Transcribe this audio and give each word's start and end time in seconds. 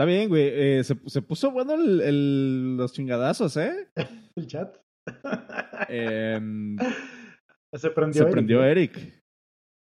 Está 0.00 0.08
bien, 0.08 0.30
güey. 0.30 0.48
Eh, 0.50 0.82
se, 0.82 0.96
se, 1.10 1.20
puso 1.20 1.50
bueno 1.50 1.74
el, 1.74 2.00
el, 2.00 2.76
los 2.78 2.90
chingadazos, 2.94 3.54
¿eh? 3.58 3.90
el 4.34 4.46
chat. 4.46 4.74
Eh, 5.90 6.40
se 7.74 7.90
prendió 7.90 8.14
se 8.14 8.22
Eric. 8.22 8.32
prendió. 8.32 8.64
Eric. 8.64 9.22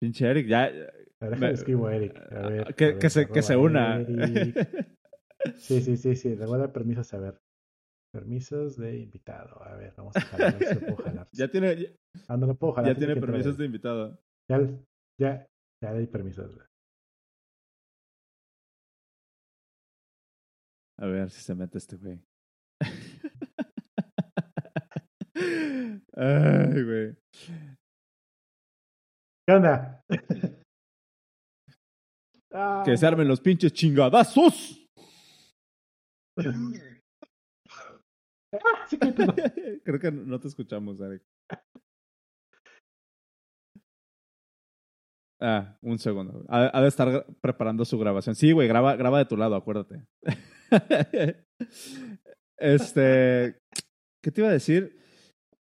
Pinche 0.01 0.27
Eric, 0.27 0.47
ya. 0.47 0.73
Me- 1.21 1.51
escribo 1.51 1.89
a 1.89 1.97
Eric. 1.97 2.19
A 2.33 2.49
ver, 2.49 2.75
que, 2.75 2.85
a 2.87 2.99
que 2.99 3.11
se, 3.11 3.29
que 3.29 3.43
se 3.43 3.57
una. 3.59 4.07
Sí, 5.59 5.83
sí, 5.83 5.99
sí, 5.99 6.17
sí. 6.17 6.35
Le 6.35 6.47
voy 6.47 6.55
a 6.55 6.61
dar 6.61 6.73
permisos 6.73 7.13
a 7.13 7.19
ver. 7.19 7.39
Permisos 8.11 8.79
de 8.79 8.97
invitado. 8.97 9.63
A 9.65 9.77
ver, 9.77 9.93
vamos 9.99 10.17
a 10.17 10.21
jalar. 10.23 10.57
si 10.59 10.77
puedo 10.77 11.27
ya 11.33 11.49
tiene, 11.49 11.77
ya, 11.77 11.89
Ah, 12.27 12.39
no 12.39 12.47
lo 12.47 12.55
puedo 12.55 12.73
jalar. 12.73 12.95
ya 12.95 12.99
tiene 12.99 13.21
permisos 13.21 13.59
de 13.59 13.67
invitado. 13.67 14.19
Ya, 14.51 14.67
ya, 15.21 15.47
ya 15.83 15.93
le 15.93 16.01
di 16.01 16.07
permisos. 16.07 16.59
A 20.99 21.07
ver 21.07 21.31
si 21.31 21.43
se 21.43 21.55
mete 21.55 21.79
este 21.79 21.97
güey. 21.97 22.21
Ay, 26.17 26.83
güey. 26.83 27.17
¿Qué 29.47 29.55
onda? 29.55 30.03
Que 32.85 32.97
se 32.97 33.07
armen 33.07 33.29
los 33.29 33.41
pinches 33.41 33.73
chingadazos. 33.73 34.83
Creo 39.85 40.01
que 40.01 40.11
no 40.11 40.41
te 40.41 40.49
escuchamos, 40.49 40.99
Eric. 41.01 41.23
Ah, 45.39 45.77
un 45.83 45.99
segundo. 45.99 46.47
Ha, 46.49 46.71
ha 46.77 46.81
de 46.81 46.89
estar 46.89 47.27
preparando 47.43 47.85
su 47.85 47.99
grabación. 47.99 48.35
Sí, 48.35 48.53
güey, 48.53 48.67
graba, 48.69 48.97
graba 48.97 49.19
de 49.19 49.27
tu 49.27 49.37
lado, 49.37 49.55
acuérdate. 49.55 50.07
este. 52.59 53.59
¿Qué 54.23 54.31
te 54.33 54.41
iba 54.41 54.49
a 54.49 54.53
decir? 54.53 54.99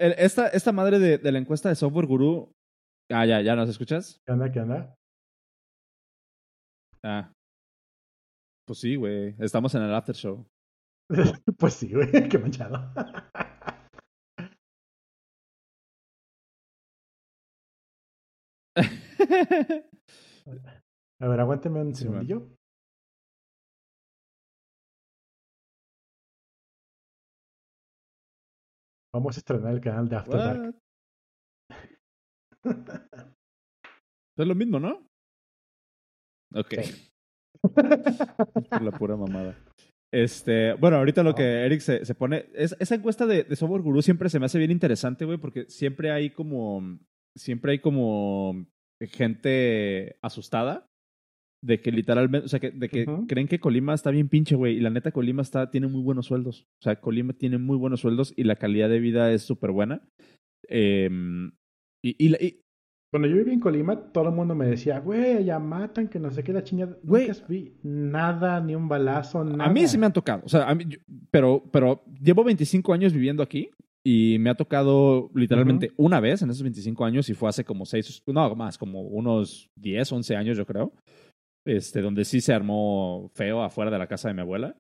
El- 0.01 0.13
esta, 0.19 0.49
esta 0.49 0.73
madre 0.73 0.99
de, 0.99 1.19
de 1.19 1.33
la 1.33 1.39
encuesta 1.39 1.69
de 1.69 1.75
Software 1.75 2.07
Guru. 2.07 2.53
Ah, 3.11 3.27
ya, 3.27 3.41
ya 3.41 3.57
nos 3.57 3.69
escuchas. 3.69 4.19
¿Qué 4.27 4.33
onda? 4.33 4.51
¿Qué 4.51 4.61
onda? 4.61 4.95
Ah. 7.05 7.33
Pues 8.67 8.81
sí, 8.81 8.97
güey. 8.97 9.35
Estamos 9.39 9.75
en 9.75 9.83
el 9.83 9.95
after 9.95 10.15
show. 10.15 10.47
Pues 11.59 11.75
sí, 11.75 11.91
güey, 11.93 12.11
qué 12.29 12.39
manchado. 12.39 12.93
A 21.21 21.27
ver, 21.27 21.41
aguántame 21.41 21.81
un 21.83 21.95
segundillo. 21.95 22.49
Vamos 29.19 29.37
a 29.37 29.41
estrenar 29.41 29.75
el 29.75 29.81
canal 29.81 30.09
de 30.09 30.15
After 30.15 30.37
Dark. 30.37 30.75
What? 32.63 32.75
Es 34.39 34.47
lo 34.47 34.55
mismo, 34.55 34.79
¿no? 34.79 35.09
Ok. 36.55 36.75
Sí. 36.81 37.11
La 38.81 38.93
pura 38.97 39.17
mamada. 39.17 39.59
Este, 40.15 40.75
bueno, 40.75 40.99
ahorita 40.99 41.25
lo 41.25 41.35
que 41.35 41.67
Eric 41.67 41.81
se, 41.81 42.05
se 42.05 42.15
pone. 42.15 42.47
Es, 42.55 42.77
esa 42.79 42.95
encuesta 42.95 43.27
de, 43.27 43.43
de 43.43 43.57
Software 43.57 43.83
Guru 43.83 44.03
siempre 44.03 44.29
se 44.29 44.39
me 44.39 44.47
hace 44.47 44.61
bien 44.61 44.71
interesante, 44.71 45.25
güey, 45.25 45.39
porque 45.39 45.69
siempre 45.69 46.13
hay 46.13 46.31
como. 46.31 47.01
Siempre 47.37 47.73
hay 47.73 47.81
como 47.81 48.69
gente 49.01 50.17
asustada 50.23 50.89
de 51.65 51.81
que 51.81 51.91
literalmente, 51.91 52.45
o 52.47 52.49
sea, 52.49 52.61
que, 52.61 52.71
de 52.71 52.89
que 52.89 53.05
creen 53.27 53.49
que 53.49 53.59
Colima 53.61 53.95
está 53.95 54.11
bien 54.11 54.29
pinche, 54.29 54.55
güey, 54.55 54.77
y 54.77 54.81
la 54.81 54.91
neta 54.91 55.11
Colima 55.13 55.43
está, 55.43 55.71
tiene 55.71 55.89
muy 55.89 56.03
buenos 56.03 56.27
sueldos. 56.27 56.67
O 56.81 56.85
sea, 56.85 57.01
Colima 57.01 57.33
tiene 57.33 57.59
muy 57.59 57.77
buenos 57.77 58.01
sueldos 58.01 58.33
y 58.37 58.45
la 58.45 58.57
calidad 58.57 58.89
de 58.89 59.01
vida 59.01 59.33
es 59.33 59.43
súper 59.43 59.73
buena. 59.73 60.01
Em, 60.69 61.51
y, 62.05 62.17
y, 62.25 62.29
la- 62.29 62.39
y- 62.43 62.61
Cuando 63.11 63.27
yo 63.29 63.37
vivía 63.37 63.55
en 63.55 63.61
Colima, 63.61 63.97
todo 64.13 64.29
el 64.29 64.35
mundo 64.35 64.55
me 64.55 64.67
decía, 64.67 65.01
güey, 65.01 65.45
ya 65.45 65.59
matan, 65.59 66.09
que 66.09 66.19
no 66.19 66.31
sé 66.31 66.45
qué, 66.45 66.53
la 66.53 66.63
chingada. 66.63 66.97
Güey. 67.03 67.29
Nunca 67.29 67.47
vi 67.49 67.73
nada, 67.83 68.61
ni 68.61 68.75
un 68.75 68.87
balazo, 68.89 69.45
nada. 69.45 69.65
A 69.65 69.73
mí 69.73 69.87
sí 69.89 69.97
me 69.99 70.07
han 70.07 70.13
tocado. 70.13 70.43
O 70.45 70.49
sea, 70.49 70.69
a 70.69 70.75
mí- 70.75 70.85
yo- 70.87 70.99
pero, 71.31 71.65
pero 71.73 72.05
llevo 72.23 72.45
25 72.45 72.93
años 72.93 73.13
viviendo 73.15 73.43
aquí 73.43 73.71
y 74.05 74.37
me 74.39 74.51
ha 74.51 74.55
tocado 74.55 75.31
literalmente 75.35 75.91
una 75.97 76.21
vez 76.21 76.43
en 76.43 76.51
esos 76.51 76.63
25 76.63 77.05
años 77.05 77.29
y 77.31 77.35
fue 77.35 77.49
hace 77.49 77.65
como 77.65 77.85
6, 77.87 78.23
no 78.27 78.55
más, 78.55 78.77
como 78.79 79.01
unos 79.03 79.71
10, 79.77 80.13
11 80.13 80.37
años 80.37 80.57
yo 80.57 80.67
creo, 80.67 80.93
este, 81.69 82.01
donde 82.01 82.25
sí 82.25 82.41
se 82.41 82.53
armó 82.55 83.31
feo 83.35 83.63
afuera 83.63 83.91
de 83.91 83.99
la 83.99 84.07
casa 84.09 84.29
de 84.29 84.35
mi 84.35 84.41
abuela. 84.41 84.77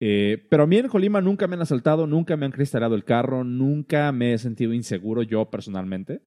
Eh, 0.00 0.46
pero 0.50 0.64
a 0.64 0.66
mí 0.66 0.76
en 0.76 0.88
Colima 0.88 1.20
nunca 1.20 1.46
me 1.46 1.54
han 1.54 1.62
asaltado, 1.62 2.06
nunca 2.06 2.36
me 2.36 2.46
han 2.46 2.52
cristalado 2.52 2.94
el 2.94 3.04
carro, 3.04 3.44
nunca 3.44 4.10
me 4.12 4.32
he 4.32 4.38
sentido 4.38 4.72
inseguro 4.72 5.22
yo 5.22 5.48
personalmente. 5.50 6.22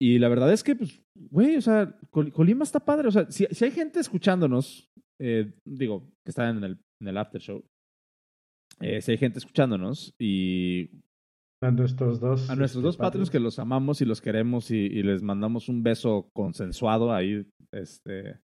Y 0.00 0.18
la 0.18 0.28
verdad 0.28 0.52
es 0.52 0.64
que, 0.64 0.74
pues, 0.74 1.00
güey, 1.30 1.56
o 1.56 1.60
sea, 1.60 1.96
Col- 2.10 2.32
Colima 2.32 2.64
está 2.64 2.80
padre. 2.80 3.08
O 3.08 3.10
sea, 3.12 3.30
si, 3.30 3.46
si 3.50 3.64
hay 3.64 3.70
gente 3.70 4.00
escuchándonos, 4.00 4.88
eh, 5.20 5.52
digo, 5.66 6.08
que 6.24 6.30
está 6.30 6.48
en 6.50 6.64
el, 6.64 6.78
en 7.00 7.08
el 7.08 7.16
after 7.18 7.40
show, 7.40 7.62
eh, 8.80 9.00
si 9.00 9.12
hay 9.12 9.18
gente 9.18 9.38
escuchándonos 9.38 10.12
y 10.20 10.88
A 11.62 11.70
nuestros 11.70 12.18
dos. 12.18 12.50
a 12.50 12.56
nuestros 12.56 12.80
este, 12.80 12.86
dos 12.86 12.96
patrons 12.96 13.30
que 13.30 13.38
los 13.38 13.58
amamos 13.60 14.00
y 14.00 14.06
los 14.06 14.20
queremos 14.20 14.70
y, 14.70 14.78
y 14.78 15.02
les 15.04 15.22
mandamos 15.22 15.68
un 15.68 15.82
beso 15.82 16.28
consensuado 16.34 17.12
ahí, 17.12 17.46
este... 17.72 18.40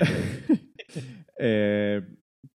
Eh, 1.42 2.02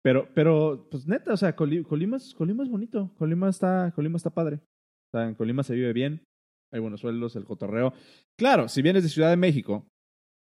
pero, 0.02 0.28
pero, 0.34 0.88
pues 0.90 1.06
neta, 1.06 1.32
o 1.34 1.36
sea, 1.36 1.54
Coli- 1.54 1.82
Colima, 1.82 2.16
es, 2.16 2.32
Colima 2.32 2.62
es 2.62 2.70
bonito, 2.70 3.12
Colima 3.18 3.48
está, 3.50 3.92
Colima 3.94 4.16
está 4.16 4.30
padre. 4.30 4.56
O 4.56 5.18
sea, 5.18 5.28
en 5.28 5.34
Colima 5.34 5.62
se 5.62 5.74
vive 5.74 5.92
bien, 5.92 6.22
hay 6.72 6.80
buenos 6.80 7.00
sueldos, 7.00 7.36
el 7.36 7.44
cotorreo. 7.44 7.92
Claro, 8.38 8.68
si 8.68 8.80
vienes 8.80 9.02
de 9.02 9.08
Ciudad 9.10 9.28
de 9.28 9.36
México, 9.36 9.86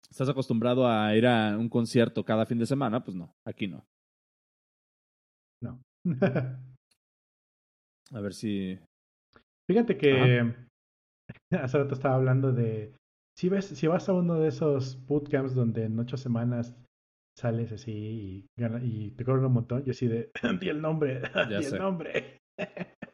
estás 0.09 0.29
acostumbrado 0.29 0.87
a 0.87 1.15
ir 1.15 1.27
a 1.27 1.57
un 1.57 1.69
concierto 1.69 2.23
cada 2.23 2.45
fin 2.47 2.57
de 2.57 2.65
semana, 2.65 3.03
pues 3.03 3.15
no, 3.15 3.33
aquí 3.45 3.67
no. 3.67 3.85
No. 5.61 5.81
A 8.11 8.19
ver 8.19 8.33
si... 8.33 8.79
Fíjate 9.69 9.97
que 9.97 10.55
hace 11.51 11.77
rato 11.77 11.93
estaba 11.93 12.15
hablando 12.15 12.51
de 12.51 12.95
si 13.37 13.49
ves, 13.49 13.65
si 13.65 13.87
vas 13.87 14.07
a 14.09 14.13
uno 14.13 14.39
de 14.39 14.49
esos 14.49 15.03
bootcamps 15.05 15.55
donde 15.55 15.85
en 15.85 15.99
ocho 15.99 16.17
semanas 16.17 16.75
sales 17.37 17.71
así 17.71 17.91
y, 17.91 18.45
gana- 18.59 18.83
y 18.83 19.11
te 19.11 19.25
cobran 19.25 19.45
un 19.45 19.53
montón, 19.53 19.83
yo 19.85 19.93
sí 19.93 20.07
de 20.07 20.31
di 20.61 20.69
el 20.69 20.81
nombre, 20.81 21.21
di 21.49 21.65
el 21.65 21.77
nombre. 21.77 22.37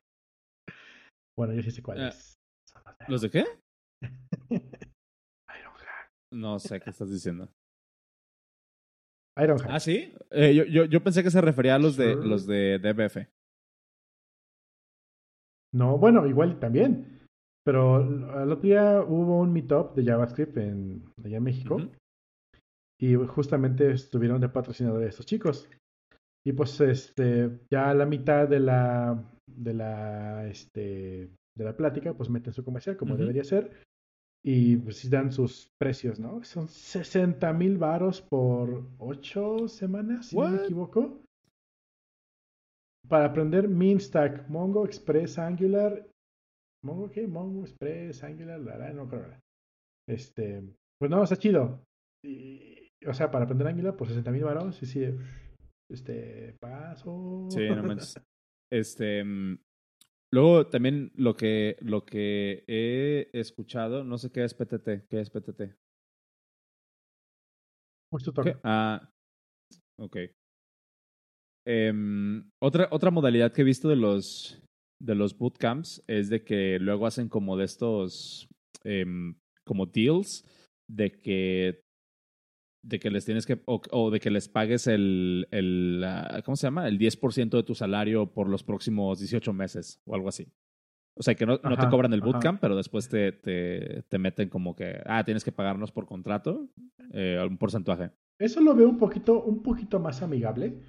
bueno, 1.38 1.54
yo 1.54 1.62
sí 1.62 1.72
sé 1.72 1.82
cuál 1.82 2.02
Ah, 2.02 2.08
es. 2.10 2.36
Son 2.68 2.82
los 2.86 2.98
de 2.98 3.06
¿Los 3.08 3.22
de 3.22 3.30
qué? 3.30 3.46
Ironhack. 5.48 6.10
No 6.34 6.60
sé 6.60 6.80
qué 6.80 6.90
estás 6.90 7.10
diciendo. 7.10 7.50
Ironhack. 9.38 9.70
¿Ah, 9.70 9.80
sí? 9.80 10.14
Eh, 10.32 10.54
yo, 10.54 10.66
yo, 10.66 10.86
yo 10.86 11.02
pensé 11.02 11.24
que 11.24 11.32
se 11.32 11.40
refería 11.42 11.76
a 11.76 11.80
los 11.80 11.96
de, 11.96 12.14
Sure. 12.16 12.28
los 12.28 12.46
de 12.46 12.80
DBF. 12.80 13.28
No, 15.74 15.98
bueno, 15.98 16.26
igual 16.28 16.60
también. 16.60 17.19
Pero 17.66 18.02
el 18.02 18.52
otro 18.52 18.62
día 18.62 19.02
hubo 19.02 19.40
un 19.40 19.54
meetup 19.54 19.96
de 19.96 20.06
JavaScript 20.06 20.58
en, 20.58 21.04
allá 21.24 21.38
en 21.38 21.44
México. 21.44 21.78
Y 23.00 23.16
justamente 23.16 23.92
estuvieron 23.92 24.42
de 24.42 24.50
patrocinadores 24.50 25.10
estos 25.10 25.26
chicos. 25.26 25.70
Y 26.46 26.54
pues 26.54 26.80
este, 26.82 27.60
ya 27.70 27.90
a 27.90 27.94
la 27.94 28.06
mitad 28.06 28.48
de 28.48 28.60
la 28.60 29.24
de 29.46 29.74
la 29.74 30.48
este 30.48 31.30
de 31.58 31.66
la 31.66 31.76
plática, 31.76 32.14
pues 32.14 32.30
meten 32.30 32.54
su 32.54 32.64
comercial 32.64 32.98
como 32.98 33.18
debería 33.18 33.44
ser. 33.44 33.72
Y 34.44 34.78
pues 34.78 35.10
dan 35.10 35.34
sus 35.34 35.70
precios, 35.78 36.20
¿no? 36.20 36.44
Son 36.46 36.70
60 36.70 37.52
mil 37.54 37.78
varos 37.78 38.22
por 38.22 38.88
ocho 38.98 39.68
semanas, 39.68 40.28
si 40.28 40.38
no 40.38 40.50
me 40.50 40.64
equivoco. 40.64 41.22
Para 43.10 43.26
aprender 43.26 43.68
Mean 43.68 44.00
Stack, 44.00 44.48
Mongo, 44.48 44.86
Express, 44.86 45.38
Angular. 45.38 46.09
¿Mongo 46.84 47.10
qué? 47.10 47.28
Mongo, 47.28 47.62
Express, 47.62 48.24
Angular, 48.24 48.60
la, 48.60 48.78
la, 48.78 48.94
no 48.94 49.08
creo. 49.08 49.40
Este, 50.08 50.64
pues 51.00 51.12
no, 51.12 51.24
está 51.24 51.36
chido. 51.36 51.84
Y, 52.26 52.90
o 53.06 53.14
sea, 53.14 53.30
para 53.32 53.46
aprender 53.46 53.68
Angular, 53.68 53.96
pues 53.96 54.10
60 54.10 54.32
mil 54.32 54.44
varos, 54.44 54.82
y 54.82 54.86
sí, 54.86 55.06
este, 55.92 56.56
paso. 56.60 57.48
Sí, 57.50 57.70
no 57.70 57.84
manches. 57.84 58.16
Este. 58.72 59.24
mm, 59.24 59.58
Luego 60.32 60.68
también 60.68 61.12
lo 61.16 61.36
que, 61.36 61.78
lo 61.82 62.06
que 62.06 62.64
he 62.68 63.30
escuchado, 63.34 64.04
no 64.04 64.18
sé 64.18 64.32
qué 64.32 64.44
es 64.44 64.54
PTT. 64.54 65.08
¿Qué 65.10 65.22
es 65.22 65.30
PTT? 65.32 65.76
Justo 68.12 68.32
¿Qué? 68.34 68.54
toca. 68.54 68.60
Ah, 68.64 69.10
ok. 70.00 70.18
Em, 71.68 72.50
otra, 72.62 72.88
otra 72.92 73.12
modalidad 73.12 73.52
que 73.52 73.62
he 73.62 73.66
visto 73.66 73.90
de 73.90 73.96
los, 73.96 74.62
de 75.02 75.16
los 75.16 75.38
bootcamps 75.38 76.04
es 76.08 76.30
de 76.30 76.44
que 76.44 76.78
luego 76.80 77.06
hacen 77.06 77.30
como 77.30 77.58
de 77.58 77.66
estos, 77.66 78.50
em, 78.84 79.36
como 79.66 79.86
deals, 79.86 80.46
de 80.88 81.12
que 81.12 81.82
de 82.82 82.98
que 82.98 83.10
les 83.10 83.26
tienes 83.26 83.46
que, 83.46 83.62
o, 83.66 83.82
o 83.92 84.10
de 84.10 84.22
que 84.22 84.32
les 84.32 84.48
pagues 84.48 84.88
el, 84.88 85.48
el 85.52 86.06
¿cómo 86.46 86.56
se 86.56 86.68
llama? 86.68 86.88
El 86.88 86.98
10% 86.98 87.50
de 87.58 87.64
tu 87.64 87.76
salario 87.76 88.32
por 88.32 88.48
los 88.48 88.64
próximos 88.64 89.20
18 89.20 89.52
meses 89.52 90.02
o 90.06 90.16
algo 90.16 90.30
así. 90.30 90.48
O 91.18 91.22
sea, 91.24 91.36
que 91.36 91.46
no, 91.46 91.60
no 91.62 91.78
te 91.78 91.90
cobran 91.90 92.14
el 92.14 92.22
ajá. 92.22 92.32
bootcamp, 92.32 92.62
pero 92.62 92.78
después 92.78 93.10
te, 93.10 93.34
te, 93.34 94.04
te 94.08 94.18
meten 94.18 94.48
como 94.48 94.76
que, 94.76 95.02
ah, 95.06 95.26
tienes 95.26 95.44
que 95.44 95.52
pagarnos 95.52 95.92
por 95.92 96.06
contrato 96.06 96.70
eh, 97.12 97.38
algún 97.38 97.58
porcentaje. 97.58 98.12
Eso 98.40 98.62
lo 98.62 98.74
veo 98.74 98.88
un 98.88 98.98
poquito, 98.98 99.44
un 99.44 99.62
poquito 99.62 100.00
más 100.00 100.22
amigable. 100.22 100.80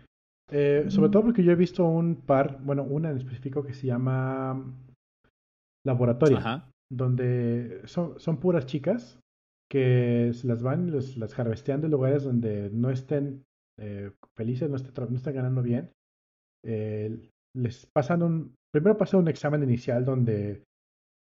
Eh, 0.53 0.87
sobre 0.89 1.11
todo 1.11 1.23
porque 1.23 1.45
yo 1.45 1.53
he 1.53 1.57
visto 1.57 1.85
un 1.85 2.17
par, 2.17 2.59
bueno, 2.63 2.83
una 2.83 3.11
en 3.11 3.17
específico 3.19 3.63
que 3.63 3.75
se 3.75 3.87
llama 3.87 4.63
Laboratorio, 5.87 6.39
Ajá. 6.39 6.71
donde 6.93 7.83
son, 7.87 8.19
son 8.19 8.39
puras 8.39 8.67
chicas 8.67 9.19
que 9.71 10.33
se 10.35 10.47
las 10.49 10.63
van 10.63 10.89
y 10.89 10.91
los- 10.91 11.17
las 11.17 11.39
harvestean 11.39 11.81
de 11.81 11.89
lugares 11.89 12.25
donde 12.25 12.71
no 12.71 12.91
estén 12.91 13.45
eh, 13.79 14.11
felices, 14.37 14.69
no 14.69 14.77
estén, 14.77 14.93
no 15.11 15.17
estén 15.17 15.35
ganando 15.35 15.63
bien. 15.63 15.91
Eh, 16.67 17.31
les 17.57 17.87
pasan 17.95 18.23
un, 18.23 18.55
primero 18.75 18.99
pasan 18.99 19.21
un 19.21 19.29
examen 19.29 19.63
inicial 19.63 20.05
donde 20.05 20.65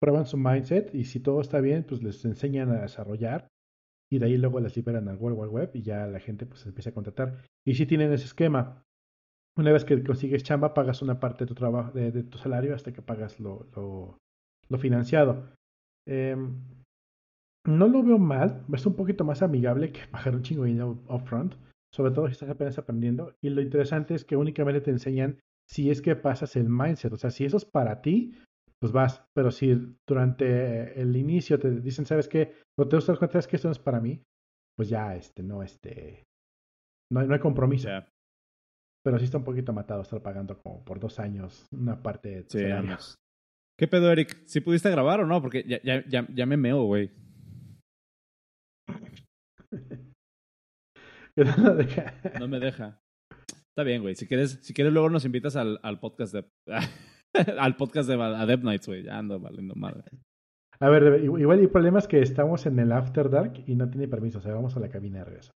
prueban 0.02 0.26
su 0.26 0.36
mindset 0.36 0.92
y 0.94 1.04
si 1.04 1.20
todo 1.20 1.40
está 1.42 1.60
bien, 1.60 1.84
pues 1.84 2.02
les 2.02 2.24
enseñan 2.24 2.70
a 2.70 2.80
desarrollar 2.80 3.46
y 4.10 4.18
de 4.18 4.26
ahí 4.26 4.36
luego 4.38 4.58
las 4.58 4.74
liberan 4.76 5.08
al 5.08 5.16
World 5.18 5.38
Wide 5.38 5.50
Web 5.50 5.70
y 5.74 5.82
ya 5.82 6.06
la 6.06 6.18
gente 6.18 6.46
pues 6.46 6.66
empieza 6.66 6.90
a 6.90 6.94
contratar. 6.94 7.36
Y 7.64 7.74
si 7.74 7.86
tienen 7.86 8.12
ese 8.12 8.24
esquema, 8.24 8.82
una 9.60 9.72
vez 9.72 9.84
que 9.84 10.02
consigues 10.02 10.42
chamba, 10.42 10.74
pagas 10.74 11.02
una 11.02 11.20
parte 11.20 11.44
de 11.44 11.48
tu 11.48 11.54
trabajo, 11.54 11.92
de, 11.92 12.22
tu 12.24 12.38
salario 12.38 12.74
hasta 12.74 12.92
que 12.92 13.02
pagas 13.02 13.38
lo, 13.40 14.18
financiado. 14.78 15.48
Em, 16.06 16.60
no 17.66 17.88
lo 17.88 18.02
veo 18.02 18.18
mal, 18.18 18.64
es 18.72 18.86
un 18.86 18.96
poquito 18.96 19.24
más 19.24 19.42
amigable 19.42 19.92
que 19.92 20.06
pagar 20.10 20.34
un 20.34 20.42
chingo 20.42 20.64
de 20.64 20.70
dinero 20.70 20.98
upfront, 21.08 21.54
sobre 21.94 22.12
todo 22.12 22.26
si 22.26 22.32
estás 22.32 22.50
apenas 22.50 22.78
aprendiendo. 22.78 23.34
Y 23.42 23.50
lo 23.50 23.60
interesante 23.60 24.14
es 24.14 24.24
que 24.24 24.36
únicamente 24.36 24.80
te 24.80 24.90
enseñan 24.90 25.38
si 25.68 25.90
es 25.90 26.02
que 26.02 26.16
pasas 26.16 26.56
el 26.56 26.68
mindset, 26.68 27.12
o 27.12 27.16
sea, 27.16 27.30
si 27.30 27.44
eso 27.44 27.56
es 27.56 27.64
para 27.64 28.02
ti, 28.02 28.34
pues 28.80 28.92
vas. 28.92 29.24
Pero 29.34 29.50
si 29.50 29.96
durante 30.08 31.00
el 31.00 31.14
inicio 31.16 31.58
te 31.58 31.70
dicen, 31.80 32.06
¿sabes 32.06 32.28
qué? 32.28 32.54
No 32.78 32.88
te 32.88 32.96
das 32.96 33.18
cuenta 33.18 33.38
es 33.38 33.46
que 33.46 33.56
esto 33.56 33.68
no 33.68 33.72
es 33.72 33.78
para 33.78 34.00
mí, 34.00 34.22
pues 34.76 34.88
ya, 34.88 35.14
este, 35.14 35.42
no, 35.42 35.62
este, 35.62 36.24
no, 37.12 37.20
hay- 37.20 37.38
compromiso. 37.40 37.88
Pero 39.02 39.18
sí 39.18 39.24
está 39.24 39.38
un 39.38 39.44
poquito 39.44 39.72
matado 39.72 40.02
estar 40.02 40.22
pagando 40.22 40.58
como 40.58 40.84
por 40.84 41.00
dos 41.00 41.18
años 41.18 41.66
una 41.72 42.02
parte 42.02 42.28
de 42.28 42.44
sí, 42.48 42.64
vamos. 42.64 43.16
¿Qué 43.78 43.88
pedo, 43.88 44.12
Eric? 44.12 44.42
¿Sí 44.46 44.60
pudiste 44.60 44.90
grabar 44.90 45.20
o 45.20 45.26
no? 45.26 45.40
Porque 45.40 45.64
ya, 45.66 45.80
ya, 45.82 46.06
ya, 46.06 46.26
ya 46.34 46.46
me 46.46 46.56
meo, 46.56 46.84
güey. 46.84 47.10
No 51.36 52.38
No 52.40 52.48
me 52.48 52.58
deja. 52.58 53.00
Está 53.68 53.84
bien, 53.84 54.02
güey. 54.02 54.14
Si 54.14 54.26
quieres, 54.26 54.58
si 54.62 54.74
quieres 54.74 54.92
luego 54.92 55.08
nos 55.08 55.24
invitas 55.24 55.56
al, 55.56 55.78
al 55.82 56.00
podcast 56.00 56.34
de... 56.34 56.44
al 57.58 57.76
podcast 57.76 58.08
de 58.08 58.14
Adept 58.14 58.64
Nights, 58.64 58.86
güey. 58.88 59.04
Ya 59.04 59.16
ando 59.16 59.40
valiendo 59.40 59.74
madre. 59.74 60.04
A 60.80 60.88
ver, 60.90 61.22
igual 61.22 61.60
el 61.60 61.70
problema 61.70 61.98
es 61.98 62.08
que 62.08 62.20
estamos 62.20 62.66
en 62.66 62.78
el 62.78 62.92
After 62.92 63.30
Dark 63.30 63.62
y 63.66 63.76
no 63.76 63.88
tiene 63.88 64.08
permiso. 64.08 64.38
O 64.38 64.42
sea, 64.42 64.52
vamos 64.54 64.76
a 64.76 64.80
la 64.80 64.88
cabina 64.88 65.20
de 65.20 65.24
regreso. 65.24 65.52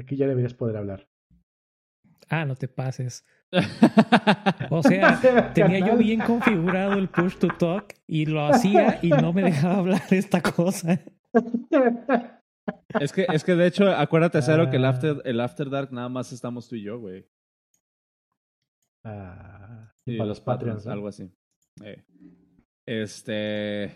Aquí 0.00 0.16
ya 0.16 0.26
deberías 0.26 0.54
poder 0.54 0.76
hablar. 0.76 1.08
Ah, 2.28 2.44
no 2.44 2.56
te 2.56 2.68
pases. 2.68 3.24
O 4.70 4.82
sea, 4.82 5.20
tenía 5.54 5.80
yo 5.84 5.96
bien 5.96 6.20
configurado 6.20 6.92
el 6.92 7.08
push 7.08 7.36
to 7.38 7.48
talk 7.58 7.94
y 8.06 8.26
lo 8.26 8.46
hacía 8.46 9.00
y 9.02 9.08
no 9.08 9.32
me 9.32 9.42
dejaba 9.42 9.78
hablar 9.78 10.02
esta 10.10 10.40
cosa. 10.40 11.00
Es 13.00 13.12
que, 13.12 13.26
es 13.32 13.42
que 13.42 13.56
de 13.56 13.66
hecho, 13.66 13.90
acuérdate, 13.90 14.40
Cero, 14.42 14.70
que 14.70 14.76
el 14.76 14.84
Ah. 14.84 14.90
after, 14.90 15.22
el 15.24 15.40
after 15.40 15.68
Dark 15.70 15.92
nada 15.92 16.08
más 16.08 16.30
estamos 16.30 16.68
tú 16.68 16.76
y 16.76 16.82
yo, 16.82 17.00
güey. 17.00 17.26
Ah, 19.02 19.92
para 20.04 20.18
los 20.18 20.28
los 20.28 20.40
Patreons, 20.40 20.86
¿no? 20.86 20.92
algo 20.92 21.08
así. 21.08 21.32
Eh. 21.82 22.04
Este. 22.86 23.92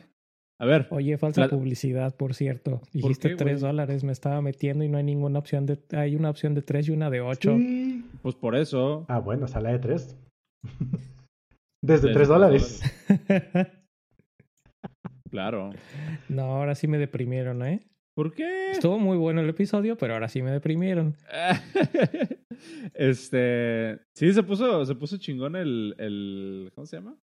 A 0.61 0.67
ver. 0.67 0.87
Oye, 0.91 1.19
falsa 1.19 1.43
La- 1.43 1.49
publicidad, 1.49 2.15
por 2.17 2.35
cierto. 2.35 2.81
Dijiste 2.93 3.31
qué, 3.31 3.37
tres 3.37 3.61
dólares, 3.61 4.05
me 4.05 4.13
estaba 4.13 4.41
metiendo 4.41 4.85
y 4.85 4.89
no 4.89 4.99
hay 4.99 5.05
ninguna 5.05 5.39
opción 5.41 5.67
de... 5.67 5.79
Hay 5.93 6.15
una 6.15 6.31
opción 6.31 6.55
de 6.55 6.63
tres 6.63 6.89
y 6.89 6.93
una 6.93 7.11
de 7.11 7.21
ocho. 7.21 7.57
Sí. 7.57 8.05
Pues 8.23 8.35
por 8.37 8.55
eso. 8.55 9.05
Ah, 9.09 9.19
bueno, 9.19 9.49
sala 9.49 9.73
de 9.73 9.79
tres. 9.81 10.17
Desde 11.83 12.13
tres 12.13 12.29
dólares. 12.29 12.83
Claro. 15.31 15.71
no, 16.29 16.43
ahora 16.43 16.77
sí 16.77 16.87
me 16.87 16.97
deprimieron, 16.97 17.65
¿eh? 17.65 17.81
¿Por 18.15 18.33
qué? 18.35 18.71
Estuvo 18.71 19.01
muy 19.01 19.17
bueno 19.19 19.41
el 19.41 19.49
episodio, 19.49 19.97
pero 19.97 20.15
ahora 20.15 20.29
sí 20.29 20.43
me 20.43 20.53
deprimieron. 20.53 21.17
este. 22.95 23.99
Sí, 24.15 24.33
se 24.33 24.45
puso, 24.45 24.85
se 24.85 24.95
puso 24.95 25.17
chingón 25.17 25.57
el, 25.57 25.97
el. 25.99 26.71
¿Cómo 26.77 26.87
se 26.87 26.99
llama? 26.99 27.17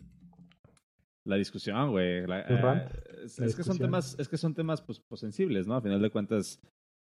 La 1.31 1.37
discusión, 1.37 1.91
güey. 1.91 2.27
La- 2.27 2.41
El 2.41 2.57
eh, 2.57 2.87
es, 3.23 3.39
es 3.39 3.55
que 3.55 3.63
son 3.63 3.77
temas, 3.77 4.15
es 4.19 4.27
que 4.27 4.37
son 4.37 4.53
temas 4.53 4.81
pues, 4.81 4.99
pues 5.07 5.21
sensibles, 5.21 5.65
¿no? 5.65 5.75
A 5.75 5.81
final 5.81 6.01
de 6.01 6.09
cuentas, 6.11 6.59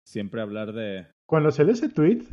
siempre 0.07 0.39
hablar 0.41 0.71
de. 0.71 1.07
Cuando 1.27 1.49
salió 1.51 1.73
ese 1.73 1.89
tweet, 1.89 2.23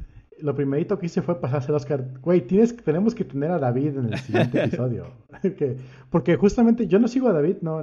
lo 0.40 0.54
primerito 0.54 0.98
que 0.98 1.06
hice 1.06 1.22
fue 1.22 1.40
pasarse 1.40 1.70
al 1.70 1.76
Oscar. 1.76 2.06
Güey, 2.20 2.46
tienes, 2.46 2.76
tenemos 2.76 3.14
que 3.14 3.24
tener 3.24 3.50
a 3.50 3.58
David 3.58 3.96
en 3.98 4.12
el 4.12 4.18
siguiente 4.18 4.62
episodio. 4.64 5.06
Que- 5.56 5.76
porque 6.10 6.36
justamente 6.36 6.86
yo 6.86 6.98
no 6.98 7.08
sigo 7.08 7.28
a 7.28 7.32
David, 7.32 7.56
no, 7.62 7.82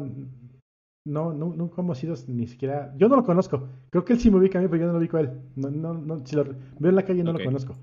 no, 1.06 1.34
no, 1.34 1.54
nunca 1.56 1.82
hemos 1.82 1.98
sido 1.98 2.16
ni 2.28 2.48
siquiera. 2.48 2.94
Yo 2.98 3.10
no 3.10 3.16
lo 3.18 3.24
conozco. 3.24 3.68
Creo 3.90 4.06
que 4.06 4.14
él 4.14 4.20
sí 4.20 4.30
me 4.32 4.38
ubica 4.38 4.60
a 4.60 4.62
mí, 4.62 4.68
pero 4.68 4.82
yo 4.82 4.88
no 4.88 4.94
lo 4.94 5.00
ubico 5.00 5.18
a 5.18 5.22
él. 5.22 5.32
No, 5.56 5.70
no, 5.72 5.94
no, 5.96 6.26
si 6.26 6.36
lo 6.36 6.44
veo 6.46 6.90
en 6.90 6.96
la 6.96 7.04
calle 7.04 7.24
no 7.24 7.32
Ok. 7.32 7.40
lo 7.40 7.46
conozco. 7.46 7.76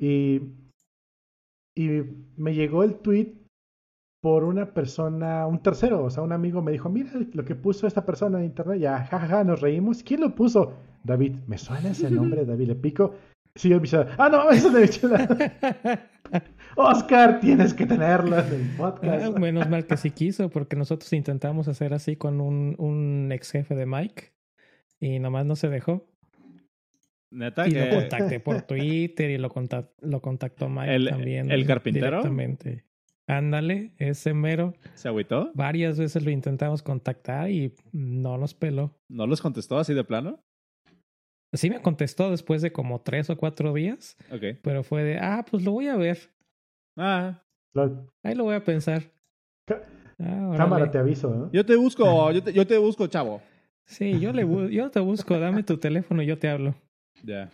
Y, 0.00 0.40
y 1.76 1.88
me 2.36 2.54
llegó 2.54 2.84
el 2.84 2.94
tweet 2.96 3.34
por 4.20 4.42
una 4.44 4.72
persona, 4.74 5.46
un 5.46 5.62
tercero, 5.62 6.02
o 6.04 6.10
sea, 6.10 6.22
un 6.24 6.32
amigo 6.32 6.60
me 6.60 6.72
dijo, 6.72 6.88
mira 6.88 7.10
lo 7.32 7.44
que 7.44 7.54
puso 7.54 7.86
esta 7.86 8.04
persona 8.04 8.38
en 8.38 8.46
internet, 8.46 8.80
ya, 8.80 8.98
jajaja, 9.04 9.44
nos 9.44 9.60
reímos. 9.60 10.02
¿Quién 10.02 10.20
lo 10.20 10.34
puso? 10.34 10.74
David, 11.04 11.36
¿me 11.46 11.56
suena 11.58 11.90
ese 11.90 12.10
nombre, 12.10 12.44
David? 12.46 12.66
Le 12.68 12.74
pico. 12.74 13.14
Sí, 13.54 13.72
el 13.72 13.80
bicho, 13.80 14.04
ah, 14.18 14.28
no, 14.28 14.50
eso 14.50 14.68
es 14.68 14.74
de 14.74 14.80
Michela. 14.80 16.08
Oscar, 16.76 17.40
tienes 17.40 17.74
que 17.74 17.86
tenerlo 17.86 18.38
en 18.38 18.46
el 18.46 18.62
Ah, 18.72 18.76
podcast. 18.76 19.38
menos 19.38 19.68
mal 19.68 19.86
que 19.86 19.96
sí 19.96 20.10
quiso, 20.10 20.48
porque 20.50 20.76
nosotros 20.76 21.12
intentamos 21.12 21.66
hacer 21.68 21.94
así 21.94 22.16
con 22.16 22.40
un, 22.40 22.74
un 22.78 23.30
ex 23.32 23.50
jefe 23.50 23.74
de 23.74 23.86
Mike 23.86 24.32
y 25.00 25.18
nomás 25.18 25.46
no 25.46 25.56
se 25.56 25.68
dejó. 25.68 26.06
Neta, 27.30 27.66
Y 27.68 27.72
que. 27.72 27.86
lo 27.86 27.96
contacté 28.00 28.40
por 28.40 28.62
Twitter 28.66 29.30
y 29.30 29.38
lo, 29.38 29.50
contac- 29.50 29.90
lo 30.00 30.20
contactó 30.20 30.68
Mike 30.68 30.94
¿El- 30.94 31.08
también. 31.08 31.50
el 31.50 31.66
carpintero? 31.66 32.18
Directamente. 32.18 32.84
Ándale, 33.28 33.92
ese 33.98 34.32
mero. 34.34 34.74
¿Se 34.94 35.06
agüitó? 35.06 35.52
Varias 35.54 35.98
veces 35.98 36.24
lo 36.24 36.30
intentamos 36.30 36.82
contactar 36.82 37.50
y 37.50 37.74
no 37.92 38.38
nos 38.38 38.54
peló. 38.54 38.90
¿No 39.08 39.26
los 39.26 39.40
contestó 39.42 39.78
así 39.78 39.92
de 39.94 40.02
plano? 40.02 40.40
Sí 41.52 41.70
me 41.70 41.80
contestó 41.80 42.30
después 42.30 42.62
de 42.62 42.72
como 42.72 43.00
tres 43.02 43.30
o 43.30 43.36
cuatro 43.36 43.72
días, 43.74 44.16
Ok. 44.32 44.58
pero 44.62 44.82
fue 44.82 45.02
de, 45.04 45.18
ah, 45.18 45.44
pues 45.50 45.62
lo 45.62 45.72
voy 45.72 45.88
a 45.88 45.96
ver. 45.96 46.18
Ah, 46.96 47.42
Lo- 47.74 48.10
Ahí 48.22 48.34
lo 48.34 48.44
voy 48.44 48.54
a 48.54 48.64
pensar. 48.64 49.02
Ah, 50.18 50.54
cámara, 50.56 50.90
te 50.90 50.98
aviso, 50.98 51.28
¿no? 51.32 51.52
yo 51.52 51.64
te 51.64 51.76
busco, 51.76 52.32
yo 52.32 52.42
te, 52.42 52.52
yo 52.52 52.66
te 52.66 52.76
busco, 52.78 53.06
chavo. 53.06 53.40
Sí, 53.84 54.18
yo, 54.20 54.32
le 54.32 54.44
bu- 54.46 54.68
yo 54.70 54.90
te 54.90 55.00
busco, 55.00 55.38
dame 55.38 55.62
tu 55.62 55.76
teléfono 55.78 56.22
y 56.22 56.26
yo 56.26 56.38
te 56.38 56.48
hablo. 56.48 56.74
Ya. 57.22 57.50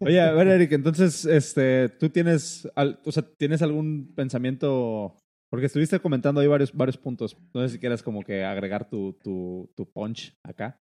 Oye, 0.00 0.20
a 0.20 0.32
ver, 0.32 0.48
Eric, 0.48 0.72
entonces, 0.72 1.24
este, 1.24 1.88
tú 1.88 2.08
tienes, 2.10 2.68
al- 2.74 3.00
o 3.04 3.12
sea, 3.12 3.22
¿tienes 3.36 3.62
algún 3.62 4.12
pensamiento? 4.14 5.16
Porque 5.50 5.66
estuviste 5.66 6.00
comentando 6.00 6.40
ahí 6.40 6.46
varios, 6.46 6.72
varios 6.72 6.96
puntos. 6.96 7.36
No 7.54 7.62
sé 7.62 7.68
si 7.74 7.78
quieres 7.78 8.02
como 8.02 8.22
que 8.22 8.44
agregar 8.44 8.88
tu, 8.88 9.12
tu, 9.22 9.70
tu 9.76 9.90
punch 9.90 10.36
acá. 10.42 10.80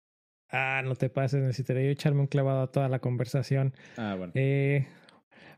Ah, 0.50 0.82
no 0.84 0.96
te 0.96 1.10
pases, 1.10 1.42
necesitaría 1.42 1.84
yo 1.86 1.90
echarme 1.92 2.22
un 2.22 2.28
clavado 2.28 2.62
a 2.62 2.72
toda 2.72 2.90
la 2.90 3.00
conversación. 3.00 3.74
Ah, 3.98 4.16
bueno. 4.18 4.32
Eh, 4.36 4.88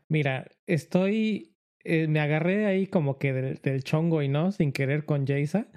mira, 0.08 0.46
estoy. 0.66 1.54
eh, 1.84 2.06
me 2.08 2.20
agarré 2.20 2.66
ahí 2.66 2.86
como 2.86 3.18
que 3.18 3.32
del, 3.32 3.56
del 3.62 3.82
chongo 3.84 4.22
y 4.22 4.28
no, 4.28 4.52
sin 4.52 4.72
querer 4.72 5.04
con 5.04 5.26
Jaisa. 5.26 5.68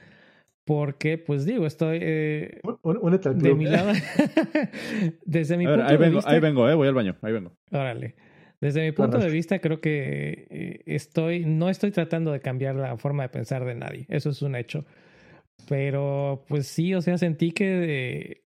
Porque, 0.63 1.17
pues 1.17 1.45
digo, 1.45 1.65
estoy. 1.65 1.99
eh, 2.01 2.61
Únete 2.83 3.29
al 3.29 3.39
de 3.39 3.53
mi 3.55 3.65
lado. 3.65 3.91
desde 5.25 5.57
mi 5.57 5.65
ver, 5.65 5.79
punto 5.79 5.89
ahí 5.89 5.97
de 5.97 5.97
vengo, 5.97 6.15
vista. 6.17 6.31
ahí 6.31 6.39
vengo, 6.39 6.69
eh, 6.69 6.75
voy 6.75 6.87
al 6.87 6.93
baño, 6.93 7.17
ahí 7.21 7.33
vengo. 7.33 7.51
Órale. 7.71 8.15
Desde 8.61 8.81
mi 8.85 8.91
punto 8.91 9.17
de 9.17 9.29
vista, 9.31 9.59
creo 9.59 9.81
que 9.81 10.47
eh, 10.51 10.83
estoy, 10.85 11.45
no 11.45 11.67
estoy 11.69 11.89
tratando 11.91 12.31
de 12.31 12.41
cambiar 12.41 12.75
la 12.75 12.95
forma 12.97 13.23
de 13.23 13.29
pensar 13.29 13.65
de 13.65 13.73
nadie. 13.73 14.05
Eso 14.07 14.29
es 14.29 14.41
un 14.43 14.55
hecho. 14.55 14.85
Pero, 15.67 16.45
pues 16.47 16.67
sí, 16.67 16.93
o 16.93 17.01
sea, 17.01 17.17
sentí 17.17 17.51
que 17.53 17.65
eh, 18.29 18.43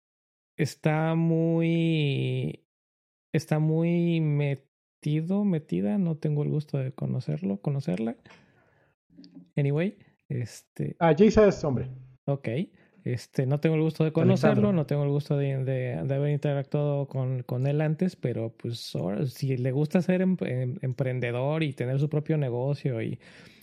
está 0.56 1.14
muy, 1.14 2.64
está 3.32 3.60
muy 3.60 4.20
metido, 4.20 5.44
metida. 5.44 5.96
No 5.98 6.16
tengo 6.16 6.42
el 6.42 6.48
gusto 6.50 6.76
de 6.78 6.92
conocerlo, 6.92 7.60
conocerla. 7.60 8.16
Anyway, 9.56 9.96
este, 10.30 10.96
Ah, 10.98 11.14
Jason 11.16 11.48
es 11.48 11.62
hombre. 11.64 11.88
ok. 12.24 12.48
Este, 13.04 13.46
no 13.46 13.58
tengo 13.58 13.76
el 13.76 13.82
gusto 13.82 14.04
de 14.04 14.12
conocerlo, 14.12 14.72
no 14.72 14.84
tengo 14.84 15.04
el 15.04 15.08
gusto 15.08 15.36
de, 15.36 15.64
de, 15.64 15.94
haber 15.94 16.30
interactuado 16.32 17.08
con, 17.08 17.42
con, 17.44 17.66
él 17.66 17.80
antes, 17.80 18.14
pero 18.14 18.54
pues 18.56 18.94
ahora, 18.94 19.26
si 19.26 19.56
le 19.56 19.72
gusta 19.72 20.02
ser 20.02 20.20
em, 20.20 20.36
em, 20.40 20.76
emprendedor 20.82 21.62
y 21.62 21.72
tener 21.72 21.98
su 21.98 22.10
propio 22.10 22.36
negocio 22.36 23.00
y 23.00 23.18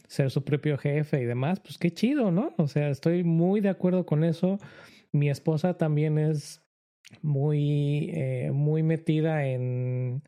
ser 0.08 0.32
su 0.32 0.44
propio 0.44 0.78
jefe 0.78 1.22
y 1.22 1.26
demás, 1.26 1.60
pues 1.60 1.78
qué 1.78 1.92
chido, 1.92 2.32
¿no? 2.32 2.54
O 2.58 2.68
sea, 2.68 2.90
estoy 2.90 3.24
muy 3.24 3.62
de 3.62 3.70
acuerdo 3.70 4.06
con 4.06 4.24
eso. 4.24 4.58
Mi 5.12 5.30
esposa 5.30 5.78
también 5.78 6.18
es 6.18 6.64
muy, 7.22 8.10
eh, 8.14 8.52
muy 8.52 8.82
metida 8.84 9.46
en, 9.46 10.24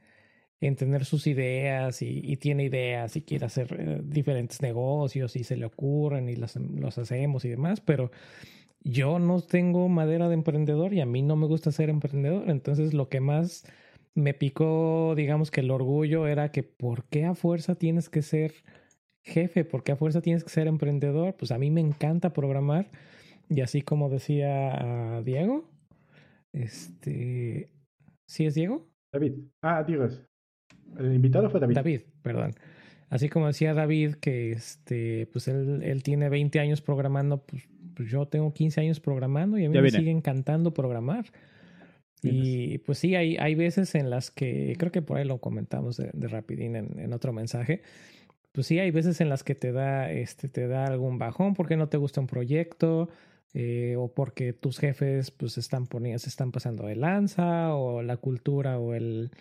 en 0.62 0.76
tener 0.76 1.06
sus 1.06 1.28
ideas 1.28 2.02
y, 2.02 2.36
tiene 2.38 2.66
ideas 2.66 3.16
y 3.16 3.22
quiere 3.22 3.46
hacer 3.46 3.76
eh, 3.80 4.02
diferentes 4.04 4.62
negocios 4.62 5.36
y 5.36 5.44
se 5.44 5.58
le 5.58 5.66
ocurren 5.66 6.30
y 6.30 6.36
los, 6.36 6.56
los 6.56 6.98
hacemos 6.98 7.46
y 7.46 7.50
demás, 7.50 7.82
pero 7.82 8.12
yo 8.82 9.20
no 9.20 9.42
tengo 9.42 9.88
madera 9.90 10.28
de 10.28 10.34
emprendedor 10.34 10.94
y 10.94 11.02
a 11.02 11.06
mí 11.06 11.22
no 11.22 11.36
me 11.36 11.48
gusta 11.48 11.72
ser 11.72 11.90
emprendedor. 11.90 12.50
Entonces 12.50 12.94
lo 12.94 13.10
que 13.10 13.22
más 13.22 13.66
me 14.16 14.34
picó, 14.34 15.14
digamos 15.16 15.52
que 15.52 15.62
el 15.62 15.72
orgullo 15.72 16.28
era 16.28 16.52
que 16.52 16.64
¿por 16.64 17.06
qué 17.06 17.26
a 17.26 17.36
fuerza 17.36 17.76
tienes 17.76 18.10
que 18.10 18.22
ser 18.22 18.54
jefe? 19.24 19.66
¿Por 19.66 19.84
qué 19.84 19.94
a 19.94 19.96
fuerza 19.96 20.22
tienes 20.22 20.44
que 20.44 20.50
ser 20.50 20.68
emprendedor? 20.68 21.36
Pues 21.38 21.52
a 21.52 21.58
mí 21.58 21.72
me 21.72 21.82
encanta 21.82 22.34
programar 22.34 22.90
y 23.50 23.62
así 23.62 23.82
como 23.82 24.10
decía 24.10 25.22
Diego, 25.24 25.70
este, 26.54 27.70
¿sí 28.28 28.46
es 28.46 28.56
Diego? 28.56 28.88
David. 29.12 29.34
Ah, 29.62 29.84
Diego. 29.84 30.08
El 30.98 31.14
invitado 31.14 31.50
fue 31.50 31.60
David. 31.60 31.76
David, 31.76 32.02
perdón. 32.22 32.56
Así 33.10 33.30
como 33.30 33.48
decía 33.48 33.74
David 33.74 34.16
que 34.16 34.52
este, 34.52 35.28
pues 35.32 35.48
él, 35.48 35.82
él 35.84 36.04
tiene 36.04 36.30
20 36.30 36.60
años 36.60 36.82
programando, 36.82 37.44
pues 37.46 37.68
pues 38.00 38.10
yo 38.10 38.26
tengo 38.30 38.54
15 38.54 38.80
años 38.80 39.02
programando 39.02 39.58
y 39.58 39.66
a 39.66 39.70
mí 39.70 39.78
me 39.78 39.92
sigue 39.92 40.10
encantando 40.10 40.74
programar. 40.74 41.26
Y 42.22 42.78
pues 42.78 42.98
sí, 42.98 43.14
hay, 43.16 43.36
hay 43.36 43.56
veces 43.56 43.94
en 43.94 44.10
las 44.10 44.32
que, 44.32 44.74
creo 44.80 44.90
que 44.90 45.02
por 45.02 45.18
ahí 45.18 45.26
lo 45.26 45.40
comentamos 45.40 45.98
de, 45.98 46.28
rapidín 46.30 46.78
en, 46.78 47.12
otro 47.12 47.34
mensaje, 47.34 47.82
pues 48.54 48.68
sí, 48.68 48.80
hay 48.80 48.92
veces 48.92 49.20
en 49.20 49.28
las 49.28 49.44
que 49.44 49.54
te 49.54 49.74
da, 49.74 50.10
este, 50.14 50.48
te 50.48 50.70
da 50.70 50.86
algún 50.86 51.18
bajón 51.18 51.56
porque 51.56 51.76
no 51.76 51.90
te 51.90 51.98
gusta 51.98 52.22
un 52.22 52.28
proyecto 52.28 53.10
eh, 53.54 53.96
o 53.98 54.14
porque 54.14 54.54
tus 54.54 54.80
jefes 54.80 55.32
pues 55.32 55.58
están 55.58 55.86
poniendo, 55.86 56.20
se 56.20 56.30
están 56.30 56.54
pasando 56.54 56.86
de 56.86 56.96
lanza 56.96 57.76
o 57.76 58.02
la 58.02 58.16
cultura 58.16 58.80
o 58.80 58.94
el, 58.94 59.32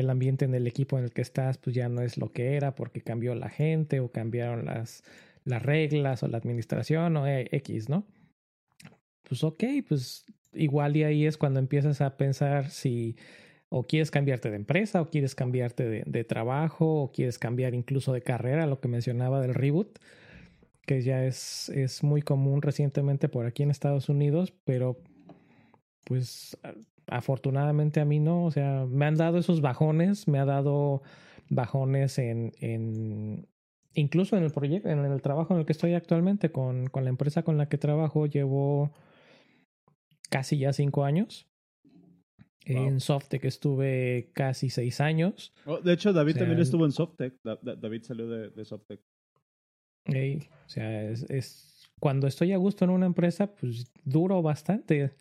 el 0.00 0.10
ambiente 0.10 0.44
en 0.44 0.54
el 0.54 0.66
equipo 0.66 0.98
en 0.98 1.04
el 1.04 1.12
que 1.12 1.22
estás 1.22 1.58
pues 1.58 1.74
ya 1.74 1.88
no 1.88 2.02
es 2.02 2.18
lo 2.18 2.32
que 2.32 2.56
era 2.56 2.74
porque 2.74 3.00
cambió 3.00 3.34
la 3.34 3.48
gente 3.48 4.00
o 4.00 4.10
cambiaron 4.10 4.64
las, 4.66 5.02
las 5.44 5.62
reglas 5.62 6.22
o 6.22 6.28
la 6.28 6.38
administración 6.38 7.16
o 7.16 7.26
e, 7.26 7.48
X, 7.52 7.88
¿no? 7.88 8.06
Pues 9.28 9.42
ok, 9.44 9.64
pues 9.88 10.26
igual 10.52 10.96
y 10.96 11.04
ahí 11.04 11.26
es 11.26 11.38
cuando 11.38 11.58
empiezas 11.60 12.00
a 12.00 12.16
pensar 12.16 12.70
si 12.70 13.16
o 13.68 13.82
quieres 13.82 14.10
cambiarte 14.10 14.50
de 14.50 14.56
empresa 14.56 15.00
o 15.00 15.10
quieres 15.10 15.34
cambiarte 15.34 15.88
de, 15.88 16.04
de 16.06 16.24
trabajo 16.24 17.02
o 17.02 17.12
quieres 17.12 17.38
cambiar 17.38 17.74
incluso 17.74 18.12
de 18.12 18.22
carrera, 18.22 18.66
lo 18.66 18.80
que 18.80 18.88
mencionaba 18.88 19.40
del 19.40 19.54
reboot, 19.54 19.98
que 20.86 21.02
ya 21.02 21.24
es, 21.24 21.70
es 21.70 22.02
muy 22.02 22.22
común 22.22 22.62
recientemente 22.62 23.28
por 23.28 23.46
aquí 23.46 23.62
en 23.62 23.70
Estados 23.70 24.08
Unidos, 24.08 24.52
pero 24.64 25.00
pues 26.04 26.56
afortunadamente 27.06 28.00
a 28.00 28.04
mí 28.04 28.20
no, 28.20 28.44
o 28.44 28.50
sea, 28.50 28.86
me 28.88 29.06
han 29.06 29.16
dado 29.16 29.38
esos 29.38 29.60
bajones, 29.60 30.28
me 30.28 30.38
ha 30.38 30.44
dado 30.44 31.02
bajones 31.48 32.18
en, 32.18 32.52
en, 32.60 33.46
incluso 33.94 34.36
en 34.36 34.44
el 34.44 34.50
proyecto, 34.50 34.88
en 34.88 35.04
el 35.04 35.22
trabajo 35.22 35.54
en 35.54 35.60
el 35.60 35.66
que 35.66 35.72
estoy 35.72 35.94
actualmente, 35.94 36.50
con, 36.50 36.88
con 36.88 37.04
la 37.04 37.10
empresa 37.10 37.42
con 37.42 37.58
la 37.58 37.68
que 37.68 37.78
trabajo, 37.78 38.26
llevo 38.26 38.92
casi 40.30 40.58
ya 40.58 40.72
cinco 40.72 41.04
años. 41.04 41.46
En 42.66 43.00
Softec 43.00 43.44
estuve 43.44 44.30
casi 44.32 44.70
seis 44.70 45.00
años. 45.00 45.52
Oh, 45.66 45.80
de 45.80 45.92
hecho, 45.92 46.14
David 46.14 46.38
también 46.38 46.60
estuvo 46.60 46.86
en 46.86 46.92
Softec. 46.92 47.34
David 47.42 48.02
salió 48.04 48.26
de, 48.26 48.48
de 48.48 48.64
Softec. 48.64 49.02
o 50.08 50.68
sea, 50.68 51.10
es, 51.10 51.28
es, 51.28 51.90
cuando 52.00 52.26
estoy 52.26 52.52
a 52.52 52.56
gusto 52.56 52.84
en 52.86 52.90
una 52.90 53.04
empresa, 53.04 53.54
pues 53.54 53.92
duro 54.04 54.40
bastante. 54.40 55.14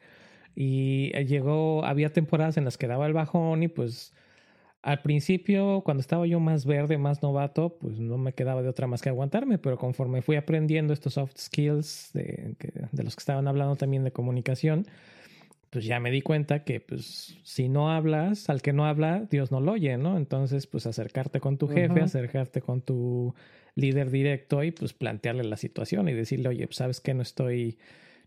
Y 0.56 1.12
llegó, 1.26 1.84
había 1.86 2.14
temporadas 2.14 2.58
en 2.58 2.66
las 2.66 2.78
que 2.78 2.88
daba 2.88 3.08
el 3.08 3.14
bajón 3.14 3.64
y 3.64 3.68
pues 3.68 4.14
al 4.84 5.02
principio, 5.02 5.82
cuando 5.86 6.02
estaba 6.02 6.28
yo 6.28 6.42
más 6.42 6.66
verde, 6.66 6.98
más 6.98 7.24
novato, 7.24 7.78
pues 7.80 8.00
no 8.00 8.18
me 8.18 8.34
quedaba 8.34 8.62
de 8.62 8.68
otra 8.68 8.86
más 8.86 9.02
que 9.02 9.08
aguantarme, 9.08 9.58
pero 9.58 9.78
conforme 9.78 10.22
fui 10.22 10.36
aprendiendo 10.36 10.92
estos 10.92 11.14
soft 11.14 11.38
skills 11.38 12.12
de, 12.14 12.56
de, 12.92 13.04
los 13.04 13.16
que 13.16 13.22
estaban 13.22 13.48
hablando 13.48 13.78
también 13.78 14.04
de 14.04 14.12
comunicación, 14.12 14.86
pues 15.70 15.86
ya 15.86 16.02
me 16.02 16.12
di 16.12 16.22
cuenta 16.22 16.66
que 16.66 16.82
pues 16.82 17.38
si 17.44 17.70
no 17.70 17.92
hablas, 17.92 18.50
al 18.50 18.62
que 18.62 18.74
no 18.74 18.86
habla, 18.86 19.26
Dios 19.32 19.54
no 19.54 19.62
lo 19.62 19.72
oye, 19.72 19.96
¿no? 19.96 20.18
Entonces, 20.18 20.68
pues 20.68 20.86
acercarte 20.86 21.40
con 21.40 21.58
tu 21.58 21.70
jefe, 21.70 22.02
acercarte 22.02 22.62
con 22.62 22.82
tu 22.82 23.34
líder 23.76 24.12
directo 24.12 24.64
y 24.64 24.72
pues 24.72 24.92
plantearle 24.92 25.46
la 25.46 25.56
situación 25.56 26.10
y 26.10 26.14
decirle, 26.14 26.50
oye, 26.50 26.68
pues 26.68 26.76
sabes 26.76 27.00
que 27.00 27.14
no 27.14 27.22
estoy 27.22 27.78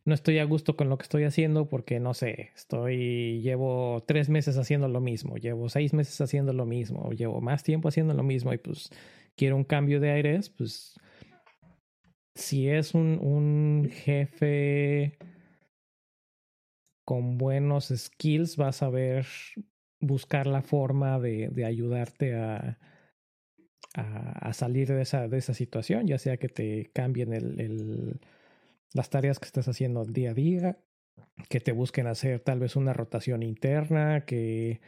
no 0.06 0.14
estoy 0.14 0.38
a 0.38 0.44
gusto 0.44 0.76
con 0.76 0.88
lo 0.88 0.96
que 0.96 1.02
estoy 1.02 1.24
haciendo 1.24 1.68
porque 1.68 1.98
no 1.98 2.14
sé, 2.14 2.50
estoy, 2.54 3.40
llevo 3.42 4.04
tres 4.06 4.28
meses 4.28 4.56
haciendo 4.56 4.86
lo 4.88 5.00
mismo, 5.00 5.36
llevo 5.36 5.68
seis 5.68 5.92
meses 5.92 6.20
haciendo 6.20 6.52
lo 6.52 6.64
mismo, 6.64 7.10
llevo 7.10 7.40
más 7.40 7.64
tiempo 7.64 7.88
haciendo 7.88 8.14
lo 8.14 8.22
mismo 8.22 8.52
y 8.52 8.58
pues 8.58 8.90
quiero 9.34 9.56
un 9.56 9.64
cambio 9.64 9.98
de 9.98 10.12
aires, 10.12 10.48
pues 10.48 10.94
si 12.36 12.68
es 12.68 12.94
un, 12.94 13.18
un 13.20 13.90
jefe 13.90 15.18
con 17.04 17.36
buenos 17.36 17.92
skills, 17.94 18.56
vas 18.56 18.82
a 18.84 18.90
ver 18.90 19.26
buscar 19.98 20.46
la 20.46 20.62
forma 20.62 21.18
de, 21.18 21.48
de 21.48 21.64
ayudarte 21.64 22.36
a, 22.36 22.78
a, 23.94 24.52
salir 24.52 24.86
de 24.86 25.02
esa, 25.02 25.26
de 25.26 25.38
esa 25.38 25.52
situación, 25.52 26.06
ya 26.06 26.18
sea 26.18 26.36
que 26.36 26.48
te 26.48 26.90
cambien 26.92 27.32
el, 27.32 27.60
el 27.60 28.20
las 28.92 29.10
tareas 29.10 29.38
que 29.38 29.46
estás 29.46 29.68
haciendo 29.68 30.04
día 30.04 30.30
a 30.30 30.34
día, 30.34 30.78
que 31.48 31.60
te 31.60 31.72
busquen 31.72 32.06
hacer 32.06 32.40
tal 32.40 32.58
vez 32.58 32.76
una 32.76 32.92
rotación 32.92 33.42
interna, 33.42 34.24
que 34.24 34.80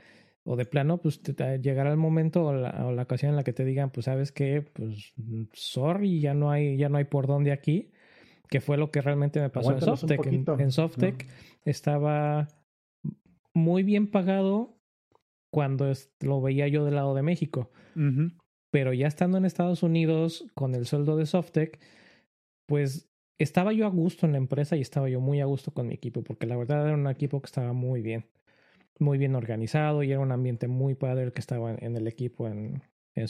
o 0.50 0.56
de 0.56 0.64
plano, 0.64 0.96
pues 0.96 1.20
te, 1.20 1.34
llegará 1.60 1.90
el 1.90 1.98
momento 1.98 2.46
o 2.46 2.54
la, 2.54 2.86
o 2.86 2.92
la, 2.92 3.02
ocasión 3.02 3.30
en 3.30 3.36
la 3.36 3.44
que 3.44 3.52
te 3.52 3.66
digan, 3.66 3.90
pues 3.90 4.06
sabes 4.06 4.32
que, 4.32 4.62
pues 4.62 5.12
sorry, 5.52 6.20
ya 6.20 6.32
no 6.32 6.50
hay, 6.50 6.78
ya 6.78 6.88
no 6.88 6.96
hay 6.96 7.04
por 7.04 7.26
dónde 7.26 7.52
aquí, 7.52 7.92
que 8.48 8.62
fue 8.62 8.78
lo 8.78 8.90
que 8.90 9.02
realmente 9.02 9.40
me 9.40 9.50
pasó 9.50 9.72
en 9.72 9.82
Softec. 9.82 10.26
En, 10.26 10.72
Softec 10.72 11.26
estaba 11.66 12.48
muy 13.52 13.82
bien 13.82 14.10
pagado 14.10 14.80
cuando 15.52 15.92
lo 16.20 16.40
veía 16.40 16.66
yo 16.68 16.86
del 16.86 16.94
lado 16.94 17.14
de 17.14 17.22
México. 17.22 17.70
Pero 18.70 18.94
ya 18.94 19.06
estando 19.06 19.36
en 19.36 19.44
Estados 19.44 19.82
Unidos 19.82 20.46
con 20.54 20.74
el 20.74 20.86
sueldo 20.86 21.16
de 21.16 21.26
Softec, 21.26 21.78
pues 22.66 23.10
estaba 23.38 23.72
yo 23.72 23.86
a 23.86 23.90
gusto 23.90 24.26
en 24.26 24.32
la 24.32 24.38
empresa 24.38 24.76
y 24.76 24.80
estaba 24.80 25.08
yo 25.08 25.20
muy 25.20 25.40
a 25.40 25.46
gusto 25.46 25.72
con 25.72 25.86
mi 25.88 25.94
equipo, 25.94 26.22
porque 26.22 26.46
la 26.46 26.56
verdad 26.56 26.86
era 26.86 26.94
un 26.94 27.08
equipo 27.08 27.40
que 27.40 27.46
estaba 27.46 27.72
muy 27.72 28.02
bien, 28.02 28.26
muy 28.98 29.18
bien 29.18 29.34
organizado 29.34 30.02
y 30.02 30.10
era 30.10 30.20
un 30.20 30.32
ambiente 30.32 30.68
muy 30.68 30.94
padre 30.94 31.24
el 31.24 31.32
que 31.32 31.40
estaba 31.40 31.74
en, 31.74 31.96
el 31.96 32.06
equipo 32.08 32.48
en, 32.48 32.82
en. 33.14 33.26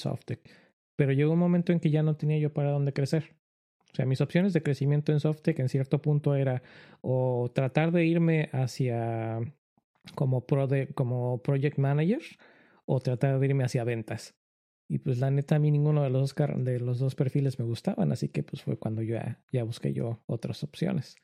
Pero 0.96 1.12
llegó 1.12 1.32
un 1.32 1.38
momento 1.38 1.72
en 1.72 1.80
que 1.80 1.90
ya 1.90 2.02
no 2.02 2.16
tenía 2.16 2.38
yo 2.38 2.52
para 2.52 2.70
dónde 2.70 2.92
crecer. 2.92 3.36
O 3.92 3.94
sea, 3.94 4.06
mis 4.06 4.20
opciones 4.20 4.52
de 4.52 4.62
crecimiento 4.62 5.12
en 5.12 5.20
Softec 5.20 5.58
en 5.58 5.68
cierto 5.68 6.00
punto 6.02 6.34
era 6.34 6.62
o 7.00 7.50
tratar 7.54 7.92
de 7.92 8.04
irme 8.04 8.50
hacia 8.52 9.40
como, 10.14 10.44
como 10.94 11.42
project 11.42 11.78
manager 11.78 12.22
o 12.86 13.00
tratar 13.00 13.38
de 13.38 13.46
irme 13.46 13.64
hacia 13.64 13.84
ventas. 13.84 14.34
Y 14.90 14.98
pues 14.98 15.18
la 15.18 15.30
neta 15.30 15.56
a 15.56 15.58
mí 15.58 15.70
ninguno 15.70 16.02
de 16.02 16.10
los 16.10 16.34
dos, 16.34 16.64
de 16.64 16.80
los 16.80 16.98
dos 16.98 17.14
perfiles 17.14 17.58
me 17.58 17.64
gustaban, 17.64 18.10
así 18.10 18.30
que 18.30 18.42
pues 18.42 18.62
fue 18.62 18.78
cuando 18.78 19.02
yo 19.02 19.16
ya, 19.16 19.38
ya 19.52 19.64
busqué 19.64 19.92
yo 19.92 20.22
otras 20.26 20.64
opciones. 20.64 21.16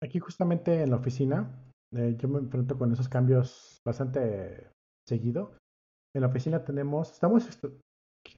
Aquí 0.00 0.20
justamente 0.20 0.82
en 0.82 0.90
la 0.90 0.96
oficina, 0.96 1.64
eh, 1.92 2.16
yo 2.16 2.28
me 2.28 2.38
enfrento 2.38 2.78
con 2.78 2.92
esos 2.92 3.08
cambios 3.08 3.80
bastante 3.84 4.70
seguido. 5.08 5.58
En 6.14 6.22
la 6.22 6.28
oficina 6.28 6.64
tenemos, 6.64 7.12
estamos 7.12 7.48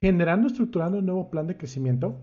generando, 0.01 0.47
estructurando 0.47 0.97
un 0.97 1.05
nuevo 1.05 1.29
plan 1.29 1.45
de 1.45 1.57
crecimiento, 1.57 2.19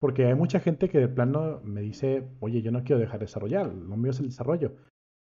porque 0.00 0.26
hay 0.26 0.34
mucha 0.34 0.60
gente 0.60 0.88
que 0.88 0.98
de 0.98 1.08
plano 1.08 1.60
me 1.64 1.80
dice, 1.80 2.28
oye, 2.40 2.62
yo 2.62 2.70
no 2.70 2.84
quiero 2.84 3.00
dejar 3.00 3.18
de 3.18 3.26
desarrollar, 3.26 3.74
lo 3.74 3.96
mío 3.96 4.12
es 4.12 4.20
el 4.20 4.26
desarrollo. 4.26 4.76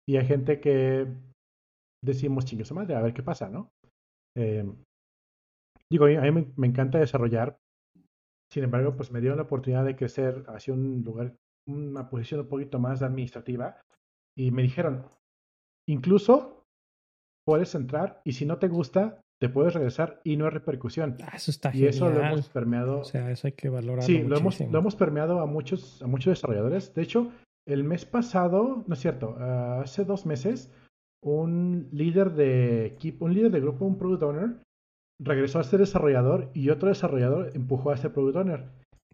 Y 0.09 0.17
hay 0.17 0.27
gente 0.27 0.61
que 0.61 1.07
decimos, 2.03 2.47
chingue 2.47 2.65
su 2.65 2.75
madre, 2.75 2.95
a 2.95 3.03
ver 3.03 3.13
qué 3.13 3.23
pasa, 3.23 3.51
¿no? 3.51 3.71
Eh, 4.37 4.65
Digo, 5.91 6.05
a 6.05 6.09
mí 6.09 6.47
me, 6.57 6.67
encanta 6.67 6.99
desarrollar. 6.99 7.59
Sin 8.53 8.65
embargo, 8.65 8.97
pues 8.97 9.11
me 9.11 9.21
dieron 9.21 9.39
la 9.39 9.45
oportunidad 9.45 9.85
de 9.85 9.97
crecer 9.97 10.45
hacia 10.49 10.73
un 10.75 11.03
lugar, 11.05 11.37
una 11.67 12.09
posición 12.09 12.41
un 12.41 12.49
poquito 12.49 12.79
más 12.79 13.03
administrativa. 13.03 13.81
Y 14.37 14.51
me 14.51 14.63
dijeron, 14.63 15.07
incluso 15.89 16.65
puedes 17.45 17.75
entrar 17.75 18.21
y 18.25 18.33
si 18.33 18.47
no 18.47 18.59
te 18.59 18.69
gusta, 18.69 19.21
te 19.41 19.49
puedes 19.49 19.75
regresar 19.75 20.21
y 20.23 20.37
no 20.37 20.45
hay 20.45 20.51
repercusión. 20.51 21.17
Ah, 21.23 21.33
eso 21.35 21.51
está 21.51 21.75
y 21.75 21.87
eso 21.87 22.11
lo 22.11 22.23
hemos 22.23 22.49
permeado. 22.49 23.01
O 23.01 23.05
sea, 23.05 23.31
eso 23.31 23.47
hay 23.47 23.55
que 23.55 23.69
valorarlo. 23.69 24.03
Sí, 24.03 24.23
lo 24.23 24.37
hemos, 24.37 24.61
lo 24.61 24.79
hemos 24.79 24.95
permeado 24.95 25.41
a 25.41 25.47
muchos, 25.47 26.03
a 26.03 26.07
muchos 26.07 26.33
desarrolladores. 26.33 26.95
De 26.95 27.03
hecho, 27.03 27.33
el 27.67 27.83
mes 27.85 28.05
pasado, 28.05 28.85
no 28.87 28.95
es 28.95 29.01
cierto, 29.01 29.37
ah, 29.39 29.81
hace 29.83 30.05
dos 30.05 30.27
meses, 30.27 30.71
un 31.23 31.89
líder 31.93 32.33
de 32.33 32.87
equipo, 32.87 33.25
un 33.25 33.35
líder 33.35 33.51
de 33.51 33.61
grupo, 33.61 33.87
un 33.87 33.99
product 33.99 34.23
owner, 34.23 34.57
regresó 35.21 35.59
a 35.59 35.65
ser 35.65 35.81
desarrollador 35.81 36.51
y 36.55 36.71
otro 36.71 36.89
desarrollador 36.89 37.53
empujó 37.55 37.91
a 37.91 37.97
ser 37.97 38.13
product 38.13 38.37
owner. 38.37 38.65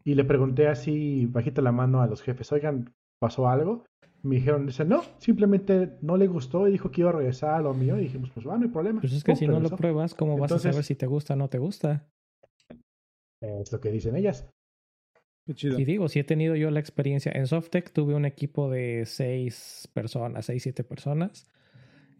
Y 0.04 0.14
le 0.14 0.24
pregunté 0.24 0.68
así, 0.68 1.26
bajita 1.26 1.60
la 1.62 1.72
mano 1.72 2.00
a 2.00 2.06
los 2.06 2.22
jefes, 2.22 2.52
oigan, 2.52 2.94
¿pasó 3.20 3.48
algo? 3.48 3.84
Me 4.22 4.36
dijeron, 4.36 4.66
dice, 4.66 4.84
no, 4.84 5.02
simplemente 5.18 5.98
no 6.00 6.16
le 6.16 6.26
gustó 6.26 6.66
y 6.68 6.72
dijo 6.72 6.90
que 6.90 7.00
iba 7.02 7.10
a 7.10 7.14
regresar 7.14 7.54
a 7.54 7.60
lo 7.60 7.74
mío. 7.74 7.98
Y 7.98 8.02
dijimos, 8.02 8.30
pues 8.30 8.46
va, 8.46 8.56
no 8.56 8.64
hay 8.64 8.70
problema. 8.70 9.00
Pues 9.00 9.12
es 9.12 9.24
que 9.24 9.36
si 9.36 9.46
no 9.46 9.60
lo 9.60 9.70
pruebas, 9.70 10.14
¿cómo 10.14 10.38
vas 10.38 10.52
a 10.52 10.58
saber 10.58 10.84
si 10.84 10.94
te 10.94 11.06
gusta 11.06 11.34
o 11.34 11.36
no 11.36 11.48
te 11.48 11.58
gusta? 11.58 12.08
Es 13.40 13.72
lo 13.72 13.80
que 13.80 13.90
dicen 13.90 14.16
ellas. 14.16 14.48
Qué 15.46 15.54
chido. 15.54 15.78
Y 15.78 15.84
digo, 15.84 16.08
si 16.08 16.18
he 16.18 16.24
tenido 16.24 16.56
yo 16.56 16.70
la 16.70 16.80
experiencia 16.80 17.30
en 17.32 17.46
Softec, 17.46 17.92
tuve 17.92 18.14
un 18.14 18.24
equipo 18.24 18.70
de 18.70 19.04
seis 19.06 19.88
personas, 19.92 20.46
seis, 20.46 20.62
siete 20.62 20.82
personas. 20.82 21.46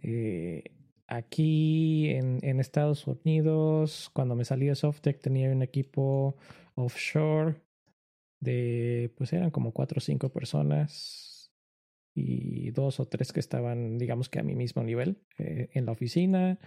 Eh, 0.03 0.76
aquí 1.07 2.11
en, 2.11 2.39
en 2.43 2.61
Estados 2.61 3.07
Unidos, 3.07 4.11
cuando 4.13 4.35
me 4.35 4.45
salí 4.45 4.67
de 4.67 4.75
Softec, 4.75 5.21
tenía 5.21 5.51
un 5.51 5.63
equipo 5.63 6.37
offshore 6.75 7.57
de, 8.41 9.13
pues 9.17 9.33
eran 9.33 9.51
como 9.51 9.73
cuatro 9.73 9.99
o 9.99 10.01
cinco 10.01 10.31
personas 10.31 11.53
y 12.15 12.71
dos 12.71 13.01
o 13.01 13.07
tres 13.07 13.33
que 13.33 13.41
estaban, 13.41 13.99
digamos 13.99 14.29
que 14.29 14.39
a 14.39 14.43
mi 14.43 14.55
mismo 14.55 14.83
nivel 14.83 15.19
eh, 15.39 15.69
en 15.73 15.87
la 15.87 15.93
oficina. 15.93 16.59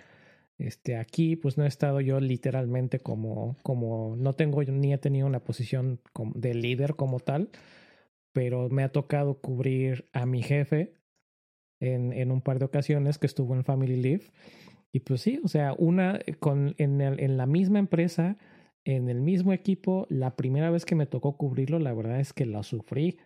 Este, 0.57 0.97
aquí, 0.97 1.35
pues 1.37 1.57
no 1.57 1.63
he 1.63 1.67
estado 1.67 2.01
yo 2.01 2.19
literalmente 2.19 2.99
como, 2.99 3.57
como, 3.63 4.15
no 4.17 4.33
tengo 4.33 4.61
ni 4.63 4.93
he 4.93 4.97
tenido 4.97 5.25
una 5.25 5.43
posición 5.43 6.01
de 6.35 6.53
líder 6.53 6.95
como 6.95 7.19
tal, 7.19 7.49
pero 8.33 8.69
me 8.69 8.83
ha 8.83 8.91
tocado 8.91 9.39
cubrir 9.39 10.09
a 10.11 10.25
mi 10.25 10.43
jefe 10.43 10.98
en, 11.79 12.13
en 12.13 12.31
un 12.31 12.41
par 12.41 12.59
de 12.59 12.65
ocasiones 12.65 13.17
que 13.17 13.27
estuvo 13.27 13.55
en 13.55 13.63
Family 13.63 13.95
Leave. 13.97 14.23
Y 14.91 15.01
pues 15.01 15.21
sí, 15.21 15.39
o 15.43 15.47
sea, 15.47 15.73
una 15.77 16.19
con, 16.39 16.75
en, 16.77 17.01
el- 17.01 17.19
en 17.19 17.37
la 17.37 17.45
misma 17.45 17.79
empresa, 17.79 18.37
en 18.85 19.09
el 19.09 19.21
mismo 19.21 19.53
equipo, 19.53 20.07
la 20.09 20.35
primera 20.35 20.71
vez 20.71 20.85
que 20.85 20.95
me 20.95 21.05
tocó 21.05 21.37
cubrirlo, 21.37 21.79
la 21.79 21.93
verdad 21.93 22.19
es 22.19 22.33
que 22.33 22.45
la 22.45 22.63
sufrí, 22.63 23.17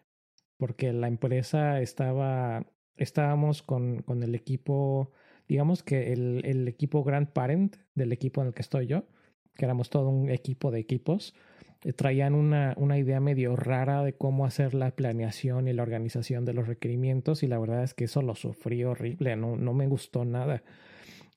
porque 0.57 0.93
la 0.93 1.07
empresa 1.07 1.81
estaba, 1.81 2.65
estábamos 2.97 3.63
con, 3.63 4.01
con 4.03 4.23
el 4.23 4.35
equipo 4.35 5.11
digamos 5.47 5.83
que 5.83 6.13
el, 6.13 6.41
el 6.45 6.67
equipo 6.69 7.03
Grand 7.03 7.27
Parent 7.33 7.75
del 7.95 8.13
equipo 8.13 8.41
en 8.41 8.47
el 8.47 8.53
que 8.53 8.61
estoy 8.61 8.87
yo, 8.87 9.03
que 9.55 9.65
éramos 9.65 9.89
todo 9.89 10.09
un 10.09 10.29
equipo 10.29 10.71
de 10.71 10.79
equipos, 10.79 11.35
eh, 11.35 11.35
traían 11.95 12.33
una, 12.33 12.73
una 12.77 12.97
idea 12.97 13.19
medio 13.19 13.55
rara 13.55 14.03
de 14.03 14.13
cómo 14.13 14.45
hacer 14.45 14.73
la 14.73 14.91
planeación 14.91 15.67
y 15.67 15.73
la 15.73 15.83
organización 15.83 16.45
de 16.45 16.53
los 16.53 16.67
requerimientos 16.67 17.43
y 17.43 17.47
la 17.47 17.59
verdad 17.59 17.83
es 17.83 17.93
que 17.93 18.05
eso 18.05 18.21
lo 18.21 18.35
sufrí 18.35 18.83
horrible, 18.83 19.35
no, 19.35 19.57
no 19.57 19.73
me 19.73 19.87
gustó 19.87 20.23
nada. 20.23 20.63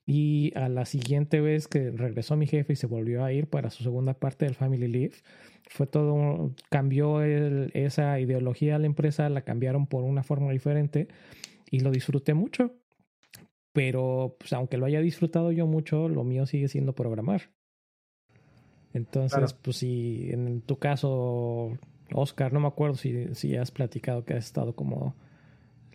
Y 0.05 0.53
a 0.55 0.69
la 0.69 0.85
siguiente 0.85 1.41
vez 1.41 1.67
que 1.67 1.91
regresó 1.91 2.37
mi 2.37 2.47
jefe 2.47 2.73
y 2.73 2.75
se 2.77 2.87
volvió 2.87 3.25
a 3.25 3.33
ir 3.33 3.47
para 3.47 3.69
su 3.69 3.83
segunda 3.83 4.13
parte 4.13 4.45
del 4.45 4.55
Family 4.55 4.87
Leave, 4.87 5.15
fue 5.69 5.85
todo, 5.85 6.53
cambió 6.69 7.21
esa 7.23 8.17
ideología 8.19 8.73
de 8.73 8.79
la 8.79 8.85
empresa, 8.85 9.27
la 9.27 9.41
cambiaron 9.41 9.85
por 9.87 10.05
una 10.05 10.23
forma 10.23 10.51
diferente 10.53 11.09
y 11.69 11.81
lo 11.81 11.91
disfruté 11.91 12.33
mucho 12.33 12.73
pero 13.77 14.35
pues 14.39 14.53
aunque 14.53 14.75
lo 14.75 14.87
haya 14.87 15.01
disfrutado 15.01 15.51
yo 15.51 15.67
mucho, 15.67 16.09
lo 16.09 16.23
mío 16.23 16.47
sigue 16.47 16.67
siendo 16.67 16.95
programar. 16.95 17.51
Entonces, 18.97 19.37
Claro. 19.37 19.57
pues 19.61 19.77
si 19.77 20.29
en 20.31 20.61
tu 20.61 20.77
caso, 20.77 21.77
Oscar, 22.13 22.51
no 22.51 22.59
me 22.59 22.67
acuerdo 22.67 22.95
si, 22.95 23.33
si 23.35 23.55
has 23.55 23.71
platicado 23.71 24.25
que 24.25 24.33
has 24.33 24.45
estado 24.45 24.73
como 24.73 25.15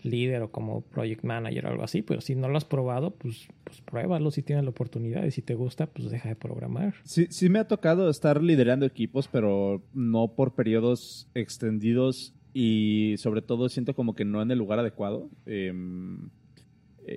líder 0.03 0.43
o 0.43 0.51
como 0.51 0.81
project 0.81 1.23
manager 1.25 1.67
o 1.67 1.69
algo 1.69 1.85
así, 1.85 2.03
pero 2.03 2.21
si 2.21 2.35
no 2.35 2.49
lo 2.49 2.57
has 2.57 2.65
probado, 2.65 3.13
pues, 3.13 3.49
pues 3.65 3.81
pruébalo 3.83 4.31
si 4.31 4.43
tienes 4.43 4.65
la 4.65 4.71
oportunidad 4.71 5.25
y 5.25 5.31
si 5.31 5.43
te 5.43 5.55
gusta, 5.55 5.87
pues 5.87 6.11
deja 6.11 6.29
de 6.29 6.37
programar. 6.37 6.95
Sí, 7.05 7.27
sí 7.31 7.49
me 7.49 7.59
ha 7.61 7.69
tocado 7.69 8.11
estar 8.11 8.43
liderando 8.43 8.85
equipos, 8.87 9.29
pero 9.29 9.83
no 9.95 10.29
por 10.35 10.55
periodos 10.55 11.29
extendidos 11.35 12.35
y 12.53 13.15
sobre 13.19 13.43
todo 13.43 13.69
siento 13.69 13.95
como 13.95 14.15
que 14.15 14.25
no 14.25 14.43
en 14.43 14.51
el 14.51 14.59
lugar 14.59 14.79
adecuado. 14.81 15.31
Em, 15.47 16.27
eh, 16.27 16.29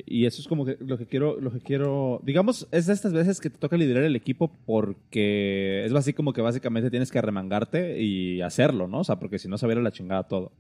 y 0.06 0.26
eso 0.26 0.42
es 0.42 0.48
como 0.48 0.66
que 0.66 0.78
lo 0.80 0.98
que 0.98 1.06
quiero, 1.06 1.40
lo 1.40 1.52
que 1.52 1.60
quiero, 1.60 2.20
digamos, 2.24 2.68
es 2.72 2.88
de 2.88 2.94
estas 2.94 3.14
veces 3.14 3.40
que 3.40 3.50
te 3.50 3.58
toca 3.58 3.78
liderar 3.78 4.04
el 4.04 4.16
equipo 4.16 4.52
porque 4.66 5.86
es 5.86 5.94
así 5.94 6.14
como 6.14 6.34
que 6.34 6.42
básicamente 6.42 6.90
tienes 6.90 7.12
que 7.12 7.20
arremangarte 7.20 8.02
y 8.02 8.42
hacerlo, 8.42 8.88
¿no? 8.88 9.00
O 9.00 9.04
sea, 9.04 9.18
porque 9.18 9.40
si 9.40 9.48
no 9.48 9.58
se 9.58 9.66
va 9.66 9.72
a 9.72 9.76
ir 9.76 9.80
a 9.80 9.84
la 9.84 9.92
chingada 9.92 10.24
todo. 10.24 10.52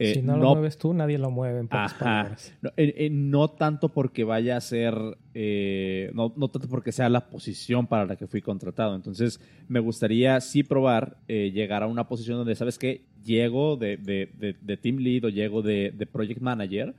Eh, 0.00 0.14
si 0.14 0.22
no, 0.22 0.36
lo 0.36 0.50
mueves 0.54 0.78
tú, 0.78 0.94
nadie 0.94 1.18
lo 1.18 1.30
mueve 1.30 1.58
en 1.58 1.66
pocas 1.66 1.92
Ajá. 1.92 2.04
palabras. 2.04 2.54
No, 2.62 2.70
eh, 2.76 2.94
eh, 2.96 3.10
no 3.10 3.48
tanto 3.48 3.88
porque 3.88 4.22
vaya 4.22 4.56
a 4.56 4.60
ser, 4.60 4.94
eh, 5.34 6.12
no, 6.14 6.32
no 6.36 6.48
tanto 6.48 6.68
porque 6.68 6.92
sea 6.92 7.08
la 7.08 7.28
posición 7.28 7.88
para 7.88 8.06
la 8.06 8.14
que 8.14 8.28
fui 8.28 8.40
contratado. 8.40 8.94
Entonces, 8.94 9.40
me 9.66 9.80
gustaría 9.80 10.40
sí 10.40 10.62
probar 10.62 11.16
eh, 11.26 11.50
llegar 11.52 11.82
a 11.82 11.88
una 11.88 12.06
posición 12.06 12.38
donde, 12.38 12.54
¿sabes 12.54 12.78
qué? 12.78 13.06
Llego 13.24 13.76
de, 13.76 13.96
de, 13.96 14.30
de, 14.38 14.54
de 14.60 14.76
team 14.76 14.98
lead 14.98 15.24
o 15.24 15.28
llego 15.30 15.62
de, 15.62 15.90
de 15.90 16.06
project 16.06 16.40
manager. 16.40 16.94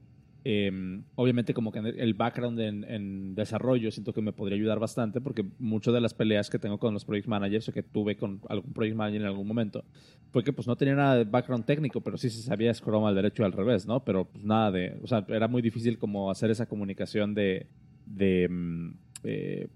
Eh, 0.46 1.02
obviamente, 1.16 1.54
como 1.54 1.72
que 1.72 1.80
el 1.80 2.14
background 2.14 2.60
en, 2.60 3.36
desarrollo 3.36 3.92
siento 3.92 4.14
que 4.14 4.22
me 4.22 4.32
podría 4.32 4.56
ayudar 4.56 4.80
bastante 4.80 5.20
porque 5.20 5.46
muchas 5.60 5.94
de 5.94 6.02
las 6.02 6.14
peleas 6.14 6.50
que 6.50 6.60
tengo 6.60 6.78
con 6.78 6.94
los 6.94 7.04
project 7.04 7.28
managers 7.28 7.68
o 7.70 7.74
que 7.74 7.84
tuve 7.84 8.16
con 8.16 8.42
algún 8.48 8.72
project 8.72 8.96
manager 8.96 9.22
en 9.22 9.28
algún 9.28 9.48
momento 9.48 9.84
fue 10.32 10.44
que 10.44 10.54
pues 10.54 10.68
no 10.68 10.76
tenía 10.78 10.96
nada 10.96 11.18
de 11.18 11.26
background 11.26 11.66
técnico, 11.66 12.02
pero 12.02 12.18
sí 12.18 12.30
se 12.30 12.42
sabía 12.42 12.74
Scrum 12.74 13.06
al 13.06 13.16
derecho 13.16 13.44
y 13.44 13.46
al 13.46 13.52
revés, 13.52 13.86
¿no? 13.86 14.04
Pero 14.04 14.26
pues 14.26 14.44
nada 14.44 14.72
de, 14.72 14.98
o 15.04 15.08
sea, 15.08 15.26
era 15.28 15.48
muy 15.48 15.62
difícil 15.62 15.98
como 15.98 16.32
hacer 16.32 16.52
esa 16.52 16.68
comunicación 16.68 17.34
de, 17.34 17.68
de 18.06 18.48
mm, 18.50 18.90
eh, 19.24 19.68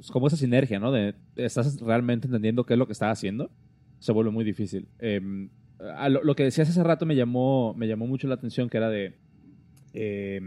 es 0.00 0.10
como 0.10 0.28
esa 0.28 0.36
sinergia, 0.36 0.80
¿no? 0.80 0.92
De 0.92 1.14
estás 1.36 1.78
realmente 1.80 2.26
entendiendo 2.26 2.64
qué 2.64 2.72
es 2.72 2.78
lo 2.78 2.86
que 2.86 2.92
estás 2.92 3.12
haciendo, 3.18 3.50
se 3.98 4.12
vuelve 4.12 4.30
muy 4.30 4.44
difícil. 4.44 4.88
A 5.96 6.08
lo, 6.08 6.24
lo 6.24 6.34
que 6.34 6.42
decías 6.42 6.70
hace 6.70 6.82
rato 6.82 7.04
me 7.04 7.14
llamó, 7.14 7.74
me 7.74 7.86
llamó 7.86 8.06
mucho 8.06 8.26
la 8.26 8.34
atención, 8.34 8.68
que 8.68 8.78
era 8.78 8.88
de, 8.88 9.14
eh, 9.96 10.40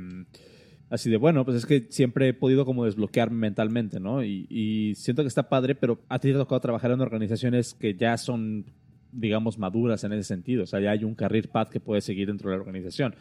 así 0.89 1.09
de, 1.09 1.17
bueno, 1.17 1.43
pues 1.45 1.57
es 1.57 1.65
que 1.65 1.87
siempre 1.89 2.29
he 2.29 2.33
podido 2.33 2.65
como 2.65 2.85
desbloquearme 2.85 3.37
mentalmente, 3.37 3.99
¿no? 3.99 4.23
Y, 4.23 4.47
y 4.49 4.95
siento 4.95 5.23
que 5.23 5.27
está 5.27 5.49
padre, 5.49 5.75
pero 5.75 5.99
a 6.09 6.19
ti 6.19 6.29
te 6.29 6.35
ha 6.35 6.39
tocado 6.39 6.61
trabajar 6.61 6.91
en 6.91 7.01
organizaciones 7.01 7.73
que 7.73 7.95
ya 7.95 8.17
son 8.17 8.65
digamos, 9.11 9.57
maduras 9.57 10.03
en 10.03 10.13
ese 10.13 10.23
sentido. 10.23 10.63
O 10.63 10.67
sea, 10.67 10.79
ya 10.79 10.91
hay 10.91 11.03
un 11.03 11.15
career 11.15 11.49
path 11.49 11.69
que 11.69 11.79
puedes 11.79 12.03
seguir 12.03 12.27
dentro 12.27 12.49
de 12.49 12.55
la 12.55 12.61
organización. 12.61 13.15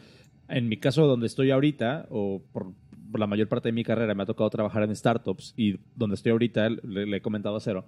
En 0.47 0.67
mi 0.67 0.77
caso, 0.77 1.05
donde 1.07 1.27
estoy 1.27 1.51
ahorita, 1.51 2.07
o 2.09 2.41
por, 2.51 2.73
por 3.11 3.19
la 3.19 3.27
mayor 3.27 3.47
parte 3.47 3.69
de 3.69 3.73
mi 3.73 3.83
carrera, 3.83 4.15
me 4.15 4.23
ha 4.23 4.25
tocado 4.25 4.49
trabajar 4.49 4.83
en 4.83 4.95
startups 4.95 5.53
y 5.57 5.79
donde 5.95 6.15
estoy 6.15 6.31
ahorita, 6.31 6.69
le, 6.69 7.05
le 7.05 7.17
he 7.17 7.21
comentado 7.21 7.55
a 7.55 7.59
Cero, 7.59 7.85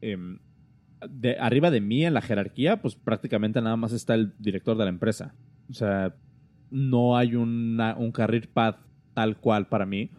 eh, 0.00 0.16
de, 1.08 1.38
arriba 1.38 1.70
de 1.70 1.80
mí 1.80 2.04
en 2.04 2.14
la 2.14 2.20
jerarquía, 2.20 2.80
pues 2.80 2.94
prácticamente 2.94 3.60
nada 3.60 3.76
más 3.76 3.92
está 3.92 4.14
el 4.14 4.34
director 4.38 4.76
de 4.76 4.84
la 4.84 4.90
empresa. 4.90 5.34
O 5.70 5.74
sea, 5.74 6.14
no 6.70 7.16
hay 7.16 7.34
una, 7.34 7.96
un 7.96 8.12
career 8.12 8.48
path 8.48 8.78
tal 9.14 9.36
cual 9.38 9.68
para 9.68 9.86
mí. 9.86 10.10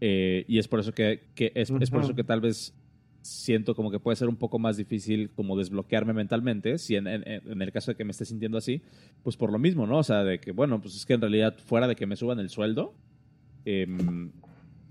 Eh, 0.00 0.44
y 0.48 0.58
es 0.58 0.66
por 0.66 0.80
eso 0.80 0.92
que, 0.92 1.24
que 1.34 1.52
es, 1.54 1.70
uh 1.70 1.76
-huh. 1.76 1.82
es 1.82 1.90
por 1.90 2.02
eso 2.02 2.14
que 2.14 2.24
tal 2.24 2.40
vez 2.40 2.74
siento 3.22 3.74
como 3.74 3.90
que 3.90 4.00
puede 4.00 4.16
ser 4.16 4.28
un 4.28 4.36
poco 4.36 4.58
más 4.58 4.76
difícil 4.78 5.30
como 5.30 5.56
desbloquearme 5.56 6.14
mentalmente, 6.14 6.78
si 6.78 6.96
en, 6.96 7.06
en, 7.06 7.22
en, 7.26 7.62
el 7.62 7.70
caso 7.70 7.90
de 7.90 7.96
que 7.96 8.04
me 8.04 8.12
esté 8.12 8.24
sintiendo 8.24 8.56
así, 8.56 8.82
pues 9.22 9.36
por 9.36 9.52
lo 9.52 9.58
mismo, 9.58 9.86
¿no? 9.86 9.98
O 9.98 10.02
sea, 10.02 10.24
de 10.24 10.40
que, 10.40 10.52
bueno, 10.52 10.80
pues 10.80 10.96
es 10.96 11.04
que 11.04 11.14
en 11.14 11.20
realidad 11.20 11.56
fuera 11.58 11.86
de 11.86 11.96
que 11.96 12.06
me 12.06 12.16
suban 12.16 12.38
el 12.38 12.48
sueldo, 12.48 12.94
eh, 13.66 13.86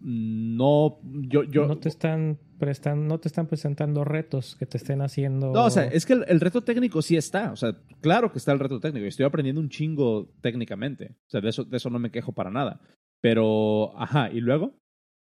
no, 0.01 0.99
yo, 1.03 1.43
yo... 1.43 1.67
No 1.67 1.77
te 1.77 1.89
están 1.89 2.39
prestan, 2.57 3.07
no 3.07 3.19
te 3.19 3.27
están 3.27 3.47
presentando 3.47 4.03
retos 4.03 4.55
que 4.57 4.65
te 4.65 4.77
estén 4.77 5.01
haciendo... 5.01 5.51
No, 5.51 5.65
o 5.65 5.69
sea, 5.69 5.85
es 5.85 6.05
que 6.05 6.13
el, 6.13 6.25
el, 6.27 6.39
reto 6.39 6.63
técnico 6.63 7.01
sí 7.01 7.15
está, 7.15 7.51
o 7.51 7.55
sea, 7.55 7.77
claro 8.01 8.31
que 8.31 8.37
está 8.37 8.51
el 8.51 8.59
reto 8.59 8.79
técnico, 8.79 9.05
estoy 9.05 9.25
aprendiendo 9.25 9.61
un 9.61 9.69
chingo 9.69 10.29
técnicamente, 10.41 11.15
o 11.27 11.29
sea, 11.29 11.41
de 11.41 11.49
eso, 11.49 11.63
de 11.63 11.77
eso 11.77 11.89
no 11.89 11.99
me 11.99 12.11
quejo 12.11 12.33
para 12.33 12.51
nada, 12.51 12.81
pero, 13.21 13.97
ajá, 13.97 14.29
y 14.31 14.41
luego... 14.41 14.77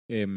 Eh, 0.07 0.27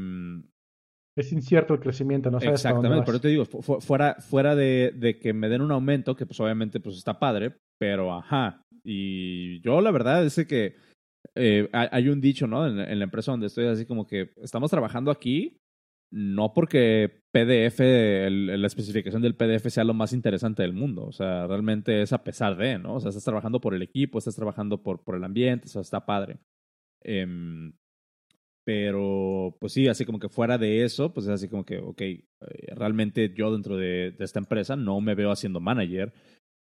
es 1.18 1.32
incierto 1.32 1.74
el 1.74 1.80
crecimiento, 1.80 2.30
no 2.30 2.38
sabes 2.38 2.64
Exactamente, 2.64 3.04
pero 3.04 3.20
te 3.20 3.26
digo, 3.26 3.44
fu 3.44 3.60
fuera, 3.80 4.14
fuera 4.20 4.54
de, 4.54 4.92
de, 4.94 5.18
que 5.18 5.32
me 5.32 5.48
den 5.48 5.62
un 5.62 5.72
aumento, 5.72 6.14
que 6.14 6.26
pues 6.26 6.38
obviamente 6.38 6.78
pues 6.78 6.96
está 6.96 7.18
padre, 7.18 7.56
pero 7.76 8.14
ajá. 8.14 8.62
Y 8.84 9.60
yo 9.62 9.80
la 9.80 9.90
verdad 9.90 10.24
es 10.24 10.36
que 10.46 10.76
eh, 11.38 11.68
hay 11.72 12.08
un 12.08 12.20
dicho, 12.20 12.46
¿no? 12.46 12.66
En, 12.66 12.78
en, 12.78 12.98
la 12.98 13.04
empresa 13.04 13.30
donde 13.30 13.46
estoy 13.46 13.66
así 13.66 13.86
como 13.86 14.06
que 14.06 14.32
estamos 14.42 14.70
trabajando 14.70 15.10
aquí, 15.10 15.60
no 16.10 16.52
porque 16.54 17.22
PDF, 17.30 17.80
el, 17.80 18.60
la 18.60 18.66
especificación 18.66 19.22
del 19.22 19.36
PDF 19.36 19.68
sea 19.68 19.84
lo 19.84 19.94
más 19.94 20.12
interesante 20.12 20.62
del 20.62 20.72
mundo, 20.72 21.04
o 21.06 21.12
sea, 21.12 21.46
realmente 21.46 22.02
es 22.02 22.12
a 22.12 22.24
pesar 22.24 22.56
de, 22.56 22.78
¿no? 22.78 22.94
O 22.94 23.00
sea, 23.00 23.10
estás 23.10 23.24
trabajando 23.24 23.60
por 23.60 23.74
el 23.74 23.82
equipo, 23.82 24.18
estás 24.18 24.36
trabajando 24.36 24.82
por, 24.82 25.04
por 25.04 25.16
el 25.16 25.24
ambiente, 25.24 25.66
o 25.66 25.68
sea, 25.70 25.82
está 25.82 26.06
padre. 26.06 26.38
Eh, 27.04 27.26
pero, 28.68 29.56
pues 29.60 29.72
sí, 29.72 29.88
así 29.88 30.04
como 30.04 30.18
que 30.18 30.28
fuera 30.28 30.58
de 30.58 30.84
eso, 30.84 31.14
pues 31.14 31.24
es 31.24 31.32
así 31.32 31.48
como 31.48 31.64
que, 31.64 31.78
ok, 31.78 32.02
eh, 32.02 32.26
realmente 32.74 33.32
yo 33.34 33.50
dentro 33.50 33.78
de, 33.78 34.10
de, 34.10 34.24
esta 34.26 34.40
empresa 34.40 34.76
no 34.76 35.00
me 35.00 35.14
veo 35.14 35.30
haciendo 35.30 35.58
manager. 35.58 36.12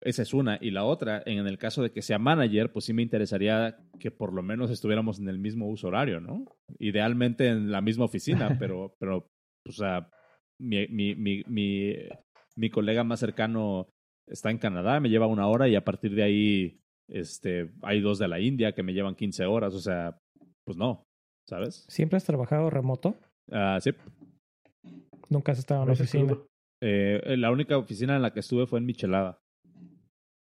Esa 0.04 0.22
es 0.22 0.34
una. 0.34 0.58
Y 0.60 0.70
la 0.70 0.84
otra, 0.84 1.22
en 1.24 1.46
el 1.46 1.58
caso 1.58 1.82
de 1.82 1.90
que 1.90 2.02
sea 2.02 2.18
manager, 2.18 2.70
pues 2.70 2.84
sí 2.84 2.92
me 2.92 3.02
interesaría 3.02 3.78
que 3.98 4.10
por 4.10 4.32
lo 4.32 4.42
menos 4.42 4.70
estuviéramos 4.70 5.18
en 5.18 5.28
el 5.28 5.38
mismo 5.38 5.68
uso 5.68 5.88
horario, 5.88 6.20
¿no? 6.20 6.44
Idealmente 6.78 7.48
en 7.48 7.72
la 7.72 7.80
misma 7.80 8.04
oficina, 8.04 8.48
pero, 8.60 8.94
pero 9.00 9.26
o 9.66 9.72
sea, 9.72 10.10
mi, 10.60 10.86
mi, 10.88 11.14
mi, 11.14 11.42
mi, 11.46 11.94
mi 12.56 12.70
colega 12.70 13.02
más 13.02 13.20
cercano 13.20 13.88
está 14.28 14.50
en 14.50 14.58
Canadá, 14.58 15.00
me 15.00 15.08
lleva 15.08 15.26
una 15.26 15.48
hora 15.48 15.68
y 15.68 15.74
a 15.74 15.84
partir 15.84 16.14
de 16.14 16.22
ahí 16.22 16.80
este, 17.08 17.70
hay 17.82 18.00
dos 18.00 18.18
de 18.18 18.28
la 18.28 18.40
India 18.40 18.72
que 18.72 18.82
me 18.82 18.92
llevan 18.92 19.14
15 19.14 19.46
horas, 19.46 19.74
o 19.74 19.80
sea, 19.80 20.18
pues 20.66 20.76
no, 20.76 21.04
¿sabes? 21.48 21.86
¿Siempre 21.88 22.18
has 22.18 22.24
trabajado 22.24 22.70
remoto? 22.70 23.16
Ah, 23.50 23.78
sí. 23.80 23.92
Nunca 25.30 25.52
has 25.52 25.58
estado 25.58 25.82
en 25.82 25.88
la 25.88 25.92
oficina. 25.94 26.38
Eh, 26.82 27.36
la 27.38 27.50
única 27.50 27.78
oficina 27.78 28.16
en 28.16 28.22
la 28.22 28.32
que 28.32 28.40
estuve 28.40 28.66
fue 28.66 28.78
en 28.78 28.86
Michelada, 28.86 29.38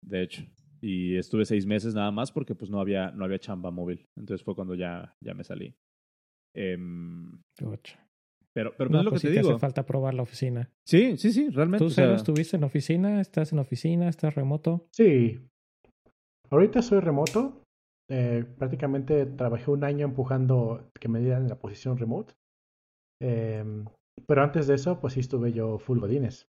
de 0.02 0.22
hecho. 0.22 0.44
Y 0.82 1.16
estuve 1.16 1.44
seis 1.44 1.66
meses 1.66 1.94
nada 1.94 2.10
más 2.10 2.32
porque 2.32 2.54
pues 2.54 2.70
no 2.70 2.80
había, 2.80 3.10
no 3.10 3.24
había 3.24 3.38
chamba 3.38 3.70
móvil. 3.70 4.06
Entonces 4.16 4.44
fue 4.44 4.54
cuando 4.54 4.74
ya, 4.74 5.14
ya 5.20 5.34
me 5.34 5.44
salí. 5.44 5.74
Em, 6.54 7.42
Ocho. 7.62 7.96
pero 8.52 8.72
pero 8.76 8.88
pues, 8.88 8.90
No, 8.90 8.98
es 8.98 9.04
lo 9.04 9.10
pues 9.10 9.22
que 9.22 9.28
sí 9.28 9.34
te 9.34 9.40
hace 9.40 9.58
falta 9.58 9.84
probar 9.84 10.14
la 10.14 10.22
oficina. 10.22 10.70
Sí, 10.86 11.16
sí, 11.16 11.32
sí, 11.32 11.48
realmente. 11.50 11.84
¿Tú, 11.84 11.86
o 11.86 11.90
sea, 11.90 12.04
Cero, 12.06 12.16
estuviste 12.16 12.56
en 12.56 12.64
oficina? 12.64 13.20
¿Estás 13.20 13.52
en 13.52 13.58
oficina? 13.58 14.08
¿Estás 14.08 14.34
remoto? 14.34 14.88
Sí. 14.92 15.38
Ahorita 16.50 16.82
soy 16.82 17.00
remoto. 17.00 17.62
Eh, 18.10 18.44
prácticamente 18.58 19.24
trabajé 19.26 19.70
un 19.70 19.84
año 19.84 20.06
empujando 20.06 20.90
que 20.98 21.08
me 21.08 21.20
dieran 21.20 21.48
la 21.48 21.60
posición 21.60 21.96
remote. 21.96 22.34
Em, 23.22 23.84
pero 24.26 24.42
antes 24.42 24.66
de 24.66 24.74
eso, 24.74 24.98
pues 25.00 25.12
sí 25.12 25.20
estuve 25.20 25.52
yo 25.52 25.78
full 25.78 26.00
godines. 26.00 26.48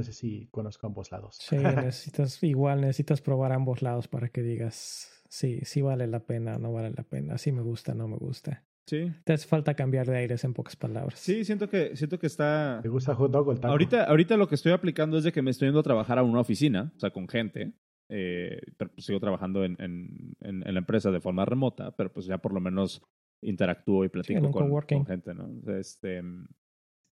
Entonces 0.00 0.16
sí 0.16 0.48
conozco 0.50 0.86
ambos 0.86 1.10
lados. 1.12 1.36
Sí, 1.40 1.56
necesitas, 1.90 2.42
igual 2.42 2.80
necesitas 2.80 3.20
probar 3.20 3.52
ambos 3.52 3.82
lados 3.82 4.08
para 4.08 4.28
que 4.28 4.42
digas, 4.42 5.22
sí, 5.28 5.60
sí 5.62 5.82
vale 5.82 6.06
la 6.06 6.20
pena, 6.20 6.58
no 6.58 6.72
vale 6.72 6.90
la 6.90 7.02
pena, 7.04 7.38
sí 7.38 7.52
me 7.52 7.62
gusta, 7.62 7.94
no 7.94 8.08
me 8.08 8.16
gusta. 8.16 8.64
sí, 8.86 9.12
Te 9.24 9.32
hace 9.34 9.46
falta 9.46 9.74
cambiar 9.74 10.06
de 10.06 10.16
aires 10.16 10.42
en 10.44 10.54
pocas 10.54 10.76
palabras. 10.76 11.18
sí, 11.20 11.44
siento 11.44 11.68
que, 11.68 11.96
siento 11.96 12.18
que 12.18 12.26
está. 12.26 12.80
¿Te 12.82 12.88
gusta 12.88 13.14
hot 13.14 13.30
dog 13.30 13.48
o 13.48 13.52
el 13.52 13.60
taco? 13.60 13.72
Ahorita, 13.72 14.04
ahorita 14.04 14.36
lo 14.36 14.48
que 14.48 14.54
estoy 14.56 14.72
aplicando 14.72 15.18
es 15.18 15.24
de 15.24 15.32
que 15.32 15.42
me 15.42 15.50
estoy 15.50 15.68
yendo 15.68 15.80
a 15.80 15.84
trabajar 15.84 16.18
a 16.18 16.22
una 16.22 16.40
oficina, 16.40 16.92
o 16.96 16.98
sea, 16.98 17.10
con 17.10 17.28
gente. 17.28 17.72
eh, 18.08 18.60
pero 18.76 18.90
pues 18.92 19.04
sigo 19.06 19.20
trabajando 19.20 19.64
en, 19.64 19.76
en, 19.80 20.34
en, 20.40 20.66
en 20.66 20.74
la 20.74 20.80
empresa 20.80 21.10
de 21.12 21.20
forma 21.20 21.44
remota, 21.44 21.94
pero 21.96 22.12
pues 22.12 22.26
ya 22.26 22.38
por 22.38 22.52
lo 22.52 22.60
menos 22.60 23.00
interactúo 23.42 24.04
y 24.04 24.08
platico 24.08 24.50
con, 24.50 24.68
con 24.70 25.06
gente, 25.06 25.32
¿no? 25.34 25.48
Este, 25.78 26.22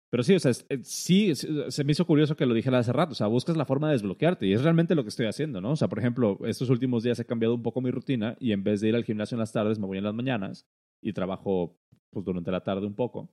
pero 0.09 0.23
sí, 0.23 0.35
o 0.35 0.39
sea, 0.39 0.51
eh, 0.69 0.79
sí, 0.83 1.35
se 1.35 1.69
se 1.69 1.83
me 1.83 1.91
hizo 1.91 2.05
curioso 2.05 2.35
que 2.35 2.45
lo 2.45 2.53
dijera 2.53 2.79
hace 2.79 2.93
rato, 2.93 3.11
o 3.11 3.15
sea, 3.15 3.27
buscas 3.27 3.57
la 3.57 3.65
forma 3.65 3.87
de 3.87 3.93
desbloquearte 3.93 4.47
y 4.47 4.53
es 4.53 4.63
realmente 4.63 4.95
lo 4.95 5.03
que 5.03 5.09
estoy 5.09 5.25
haciendo, 5.25 5.59
¿no? 5.59 5.71
O 5.71 5.75
sea, 5.75 5.89
por 5.89 5.99
ejemplo, 5.99 6.39
estos 6.45 6.69
últimos 6.69 7.03
días 7.03 7.19
he 7.19 7.25
cambiado 7.25 7.55
un 7.55 7.63
poco 7.63 7.81
mi 7.81 7.91
rutina 7.91 8.37
y 8.39 8.53
en 8.53 8.63
vez 8.63 8.79
de 8.79 8.89
ir 8.89 8.95
al 8.95 9.03
gimnasio 9.03 9.35
en 9.35 9.39
las 9.39 9.51
tardes, 9.51 9.79
me 9.79 9.85
voy 9.85 9.97
en 9.97 10.05
las 10.05 10.13
mañanas 10.13 10.65
y 11.01 11.11
trabajo 11.13 11.77
pues 12.09 12.25
durante 12.25 12.51
la 12.51 12.63
tarde 12.63 12.87
un 12.87 12.95
poco. 12.95 13.29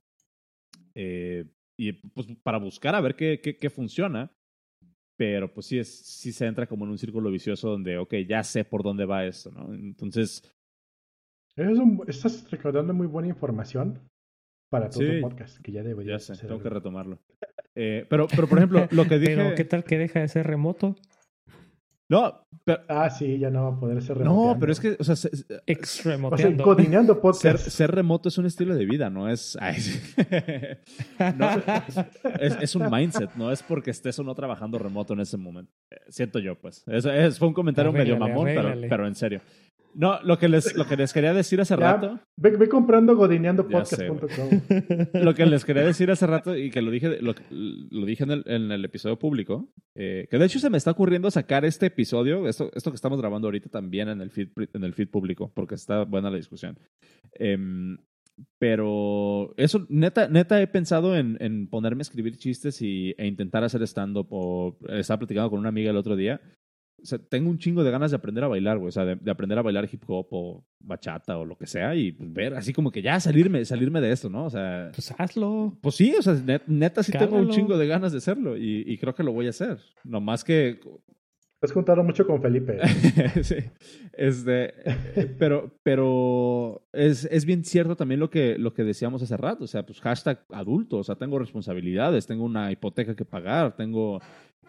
Eh, 0.93 1.45
y 1.77 1.93
pues 1.93 2.27
para 2.43 2.57
buscar 2.57 2.95
a 2.95 3.01
ver 3.01 3.15
qué, 3.15 3.39
qué, 3.41 3.69
funciona. 3.69 4.31
Pero 5.17 5.53
pues 5.53 5.67
sí, 5.67 5.79
es, 5.79 5.97
sí 6.05 6.33
se 6.33 6.45
entra 6.45 6.67
como 6.67 6.83
en 6.83 6.91
un 6.91 6.97
círculo 6.97 7.31
vicioso 7.31 7.69
donde, 7.69 7.97
ok, 7.97 8.15
ya 8.27 8.43
sé 8.43 8.65
por 8.65 8.83
dónde 8.83 9.05
va 9.05 9.25
esto, 9.25 9.49
¿no? 9.49 9.73
Entonces, 9.73 10.43
estás 12.07 12.51
recaudando 12.51 12.93
muy 12.93 13.07
buena 13.07 13.29
información 13.29 14.01
para 14.79 14.89
todo 14.89 15.03
Sí. 15.03 15.15
tu 15.15 15.21
podcast, 15.21 15.57
que 15.61 15.71
ya 15.71 15.81
ya 15.81 15.87
deberías 15.87 16.23
sé, 16.23 16.35
tengo 16.37 16.61
que 16.61 16.69
retomarlo. 16.69 17.19
Eh, 17.75 18.05
pero, 18.09 18.27
pero, 18.27 18.47
por 18.47 18.57
ejemplo, 18.57 18.87
lo 18.91 19.05
que 19.05 19.19
dije... 19.19 19.35
Pero 19.35 19.55
¿qué 19.55 19.65
tal 19.65 19.83
que 19.83 19.97
deja 19.97 20.19
de 20.21 20.27
ser 20.27 20.47
remoto? 20.47 20.95
No, 22.07 22.45
pero, 22.63 22.81
Ah, 22.87 23.09
sí, 23.09 23.39
ya 23.39 23.49
no 23.49 23.63
va 23.63 23.75
a 23.77 23.79
poder 23.79 23.99
ser 24.03 24.17
no, 24.17 24.23
remoteando. 24.25 24.59
pero 24.59 24.71
es 24.71 24.79
que, 24.79 24.95
o 24.99 25.03
sea, 25.03 25.15
se- 25.15 25.31
Ex 25.65 26.05
O 26.05 26.37
sea, 26.37 26.51
ser, 27.15 27.19
podcast. 27.19 27.67
ser 27.67 27.89
remoto 27.91 28.29
es 28.29 28.37
un 28.37 28.45
estilo 28.45 28.75
de 28.75 28.85
vida, 28.85 29.09
no 29.09 29.27
es... 29.27 29.57
ay, 29.59 29.73
sí. 29.81 29.99
No, 31.35 31.49
es, 32.39 32.57
es 32.61 32.75
un 32.75 32.89
mindset, 32.91 33.33
no 33.35 33.51
es 33.51 33.63
porque 33.63 33.89
estés 33.89 34.19
o 34.19 34.23
no 34.23 34.35
trabajando 34.35 34.77
remoto 34.77 35.13
en 35.13 35.21
ese 35.21 35.37
momento. 35.37 35.71
Eh, 35.89 35.95
Siento 36.09 36.37
yo, 36.37 36.55
pues. 36.55 36.83
Eso 36.87 37.11
es, 37.11 37.39
fue 37.39 37.47
un 37.47 37.53
comentario 37.55 37.91
medio 37.91 38.17
mamón, 38.17 38.45
pero, 38.45 38.73
pero 38.87 39.07
en 39.07 39.15
serio. 39.15 39.41
No, 39.95 40.21
lo 40.23 40.37
que 40.37 40.49
les, 40.49 40.75
lo 40.75 40.85
que 40.85 40.97
les 40.97 41.13
quería 41.13 41.33
decir 41.33 41.61
hace 41.61 41.77
Ya, 41.77 41.93
rato... 41.93 42.19
Ve, 42.35 42.57
ve 42.57 42.67
comprando 42.67 43.15
godineandopodcast.com. 43.15 44.23
lo 45.13 45.33
que 45.33 45.45
les 45.45 45.63
quería 45.63 45.83
decir 45.83 46.11
hace 46.11 46.27
rato 46.27 46.55
y 46.55 46.69
que 46.69 46.81
lo 46.81 46.91
dije, 46.91 47.21
lo, 47.21 47.33
lo 47.49 48.05
dije 48.05 48.25
en 48.25 48.31
el, 48.31 48.43
en 48.45 48.71
el 48.71 48.83
episodio 48.83 49.17
público, 49.17 49.69
eh, 49.95 50.27
que 50.29 50.37
de 50.37 50.45
hecho 50.45 50.59
se 50.59 50.69
me 50.69 50.77
está 50.77 50.91
ocurriendo 50.91 51.31
sacar 51.31 51.63
este 51.63 51.85
episodio, 51.85 52.45
esto, 52.47 52.69
esto 52.75 52.91
que 52.91 52.95
estamos 52.95 53.21
grabando 53.21 53.47
ahorita 53.47 53.69
también 53.69 54.09
en 54.09 54.19
el 54.19 54.31
feed, 54.31 54.49
en 54.73 54.83
el 54.83 54.93
feed 54.93 55.07
público, 55.07 55.49
porque 55.55 55.75
está 55.75 56.03
buena 56.03 56.29
la 56.29 56.35
discusión. 56.35 56.77
Em, 57.31 57.97
pero 58.59 59.53
eso, 59.55 59.85
neta, 59.87 60.27
neta 60.27 60.61
he 60.61 60.67
pensado 60.67 61.15
en, 61.15 61.37
en 61.39 61.67
ponerme 61.67 62.01
a 62.01 62.03
escribir 62.03 62.35
chistes 62.37 62.81
y, 62.81 63.15
e 63.17 63.27
intentar 63.27 63.63
hacer 63.63 63.81
stand-up 63.83 64.27
o 64.29 64.77
estaba 64.89 65.19
platicando 65.19 65.49
con 65.49 65.59
una 65.59 65.69
amiga 65.69 65.91
el 65.91 65.97
otro 65.97 66.17
día. 66.17 66.41
O 67.05 67.07
sea, 67.07 67.19
tengo 67.19 67.49
un 67.51 67.59
chingo 67.59 67.83
de 67.83 67.91
ganas 67.91 68.09
de 68.09 68.17
aprender 68.17 68.43
a 68.43 68.47
bailar, 68.47 68.79
güey. 68.79 68.89
O 68.89 68.91
sea, 68.91 69.05
de, 69.05 69.15
de 69.15 69.29
aprender 69.31 69.59
a 69.59 69.61
bailar 69.61 69.87
hip 69.91 70.01
hop 70.07 70.27
o 70.31 70.65
bachata 70.79 71.37
o 71.37 71.45
lo 71.45 71.55
que 71.55 71.67
sea 71.67 71.93
y 71.95 72.11
pues, 72.11 72.33
ver 72.33 72.55
así 72.55 72.73
como 72.73 72.91
que 72.91 73.01
ya 73.03 73.19
salirme, 73.19 73.63
salirme 73.65 74.01
de 74.01 74.11
esto, 74.11 74.29
¿no? 74.29 74.45
O 74.45 74.49
sea, 74.49 74.91
Pues 74.93 75.13
hazlo. 75.17 75.77
pues 75.81 75.95
sí, 75.95 76.15
o 76.17 76.21
sea, 76.21 76.33
net- 76.33 76.63
neta 76.67 77.03
sí 77.03 77.11
tengo 77.11 77.37
un 77.37 77.49
chingo 77.49 77.77
de 77.77 77.85
ganas 77.87 78.11
de 78.11 78.17
hacerlo 78.17 78.57
y, 78.57 78.83
y 78.87 78.97
creo 78.97 79.13
que 79.13 79.23
lo 79.23 79.31
voy 79.33 79.47
a 79.47 79.51
hacer. 79.51 79.77
No 80.03 80.19
más 80.19 80.43
que 80.43 80.79
Has 81.61 81.71
contado 81.71 82.03
mucho 82.03 82.27
con 82.27 82.41
Felipe. 82.43 82.77
sí. 83.43 83.55
Este, 84.13 84.73
pero, 85.39 85.71
pero 85.83 86.85
es, 86.93 87.25
es 87.31 87.45
bien 87.45 87.63
cierto 87.63 87.95
también 87.95 88.19
lo 88.19 88.29
que, 88.29 88.57
lo 88.59 88.73
que 88.73 88.83
decíamos 88.83 89.23
hace 89.23 89.35
rato. 89.37 89.63
O 89.63 89.67
sea, 89.67 89.83
pues 89.83 89.99
hashtag 90.01 90.45
adulto. 90.49 90.97
O 90.97 91.03
sea, 91.03 91.15
tengo 91.15 91.39
responsabilidades, 91.39 92.27
tengo 92.27 92.43
una 92.43 92.71
hipoteca 92.71 93.15
que 93.15 93.25
pagar, 93.25 93.75
tengo, 93.75 94.19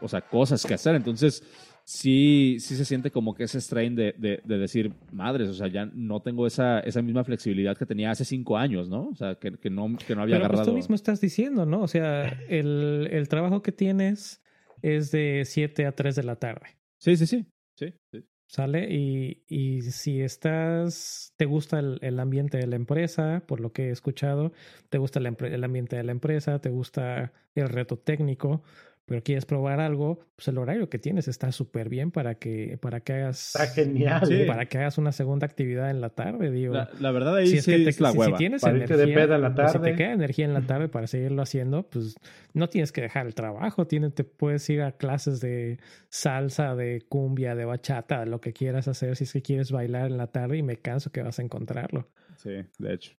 o 0.00 0.08
sea, 0.08 0.22
cosas 0.22 0.64
que 0.64 0.72
hacer. 0.74 0.94
Entonces, 0.94 1.42
sí, 1.86 2.56
sí 2.58 2.74
se 2.76 2.84
siente 2.84 3.10
como 3.12 3.34
que 3.34 3.44
ese 3.44 3.60
strain 3.60 3.94
de, 3.94 4.12
de, 4.18 4.40
de 4.44 4.58
decir, 4.58 4.92
madres, 5.12 5.48
o 5.48 5.54
sea, 5.54 5.68
ya 5.68 5.86
no 5.94 6.20
tengo 6.20 6.46
esa, 6.46 6.80
esa 6.80 7.00
misma 7.00 7.22
flexibilidad 7.24 7.76
que 7.78 7.86
tenía 7.86 8.10
hace 8.10 8.24
cinco 8.24 8.58
años, 8.58 8.88
¿no? 8.88 9.08
O 9.08 9.14
sea, 9.14 9.36
que, 9.36 9.52
que, 9.52 9.70
no, 9.70 9.96
que 10.06 10.16
no 10.16 10.22
había 10.22 10.36
Pero 10.36 10.48
pues 10.48 10.60
agarrado. 10.60 10.70
tú 10.72 10.74
mismo 10.74 10.96
estás 10.96 11.20
diciendo, 11.20 11.64
¿no? 11.64 11.82
O 11.82 11.88
sea, 11.88 12.28
el, 12.48 13.08
el 13.12 13.28
trabajo 13.28 13.62
que 13.62 13.70
tienes 13.72 14.42
es 14.82 15.12
de 15.12 15.44
7 15.46 15.86
a 15.86 15.92
3 15.92 16.16
de 16.16 16.22
la 16.24 16.36
tarde. 16.36 16.76
Sí, 16.98 17.16
sí, 17.16 17.26
sí. 17.26 17.46
Sí, 17.76 17.94
sí. 18.10 18.24
¿Sale? 18.48 18.88
Y, 18.92 19.42
y 19.48 19.82
si 19.82 20.20
estás, 20.20 21.32
te 21.36 21.46
gusta 21.46 21.78
el, 21.80 21.98
el 22.02 22.18
ambiente 22.20 22.58
de 22.58 22.66
la 22.66 22.76
empresa, 22.76 23.42
por 23.46 23.60
lo 23.60 23.72
que 23.72 23.88
he 23.88 23.90
escuchado, 23.90 24.52
te 24.88 24.98
gusta 24.98 25.18
el, 25.18 25.36
el 25.40 25.64
ambiente 25.64 25.96
de 25.96 26.04
la 26.04 26.12
empresa, 26.12 26.60
te 26.60 26.70
gusta 26.70 27.32
el 27.54 27.68
reto 27.68 27.98
técnico, 27.98 28.62
pero 29.06 29.22
quieres 29.22 29.46
probar 29.46 29.80
algo, 29.80 30.18
pues 30.34 30.48
el 30.48 30.58
horario 30.58 30.90
que 30.90 30.98
tienes 30.98 31.28
está 31.28 31.52
súper 31.52 31.88
bien 31.88 32.10
para 32.10 32.34
que, 32.34 32.76
para 32.82 33.00
que 33.00 33.12
hagas 33.14 33.54
Está 33.54 33.68
genial. 33.68 34.26
Sí. 34.26 34.34
¿eh? 34.34 34.44
para 34.46 34.66
que 34.66 34.78
hagas 34.78 34.98
una 34.98 35.12
segunda 35.12 35.46
actividad 35.46 35.90
en 35.90 36.00
la 36.00 36.10
tarde, 36.10 36.50
digo. 36.50 36.74
La, 36.74 36.90
la 37.00 37.10
verdad 37.12 37.36
ahí 37.36 37.46
si 37.46 37.58
es 37.58 37.64
sí 37.64 37.70
que 37.72 37.84
te- 37.84 37.90
es 37.90 38.00
la 38.00 38.12
si- 38.12 38.20
si 38.20 38.32
tienes 38.34 38.62
Para 38.62 38.76
irte 38.78 38.96
de 38.96 39.02
energía, 39.04 39.24
peda 39.26 39.36
en 39.36 39.42
la 39.42 39.54
pues, 39.54 39.70
si 39.72 39.78
tarde. 39.78 39.90
te 39.92 39.96
queda 39.96 40.12
energía 40.12 40.44
en 40.44 40.54
la 40.54 40.60
tarde 40.62 40.88
para 40.88 41.06
seguirlo 41.06 41.40
haciendo, 41.42 41.84
pues 41.88 42.16
no 42.52 42.68
tienes 42.68 42.90
que 42.92 43.00
dejar 43.02 43.26
el 43.26 43.34
trabajo. 43.34 43.86
Tienes, 43.86 44.12
te 44.14 44.24
puedes 44.24 44.68
ir 44.68 44.82
a 44.82 44.92
clases 44.92 45.40
de 45.40 45.78
salsa, 46.08 46.74
de 46.74 47.02
cumbia, 47.08 47.54
de 47.54 47.64
bachata, 47.64 48.26
lo 48.26 48.40
que 48.40 48.52
quieras 48.52 48.88
hacer. 48.88 49.14
Si 49.16 49.24
es 49.24 49.32
que 49.32 49.42
quieres 49.42 49.70
bailar 49.70 50.10
en 50.10 50.16
la 50.16 50.26
tarde 50.26 50.56
y 50.58 50.62
me 50.62 50.76
canso 50.78 51.12
que 51.12 51.22
vas 51.22 51.38
a 51.38 51.42
encontrarlo. 51.42 52.08
Sí, 52.36 52.50
de 52.78 52.92
hecho. 52.94 53.12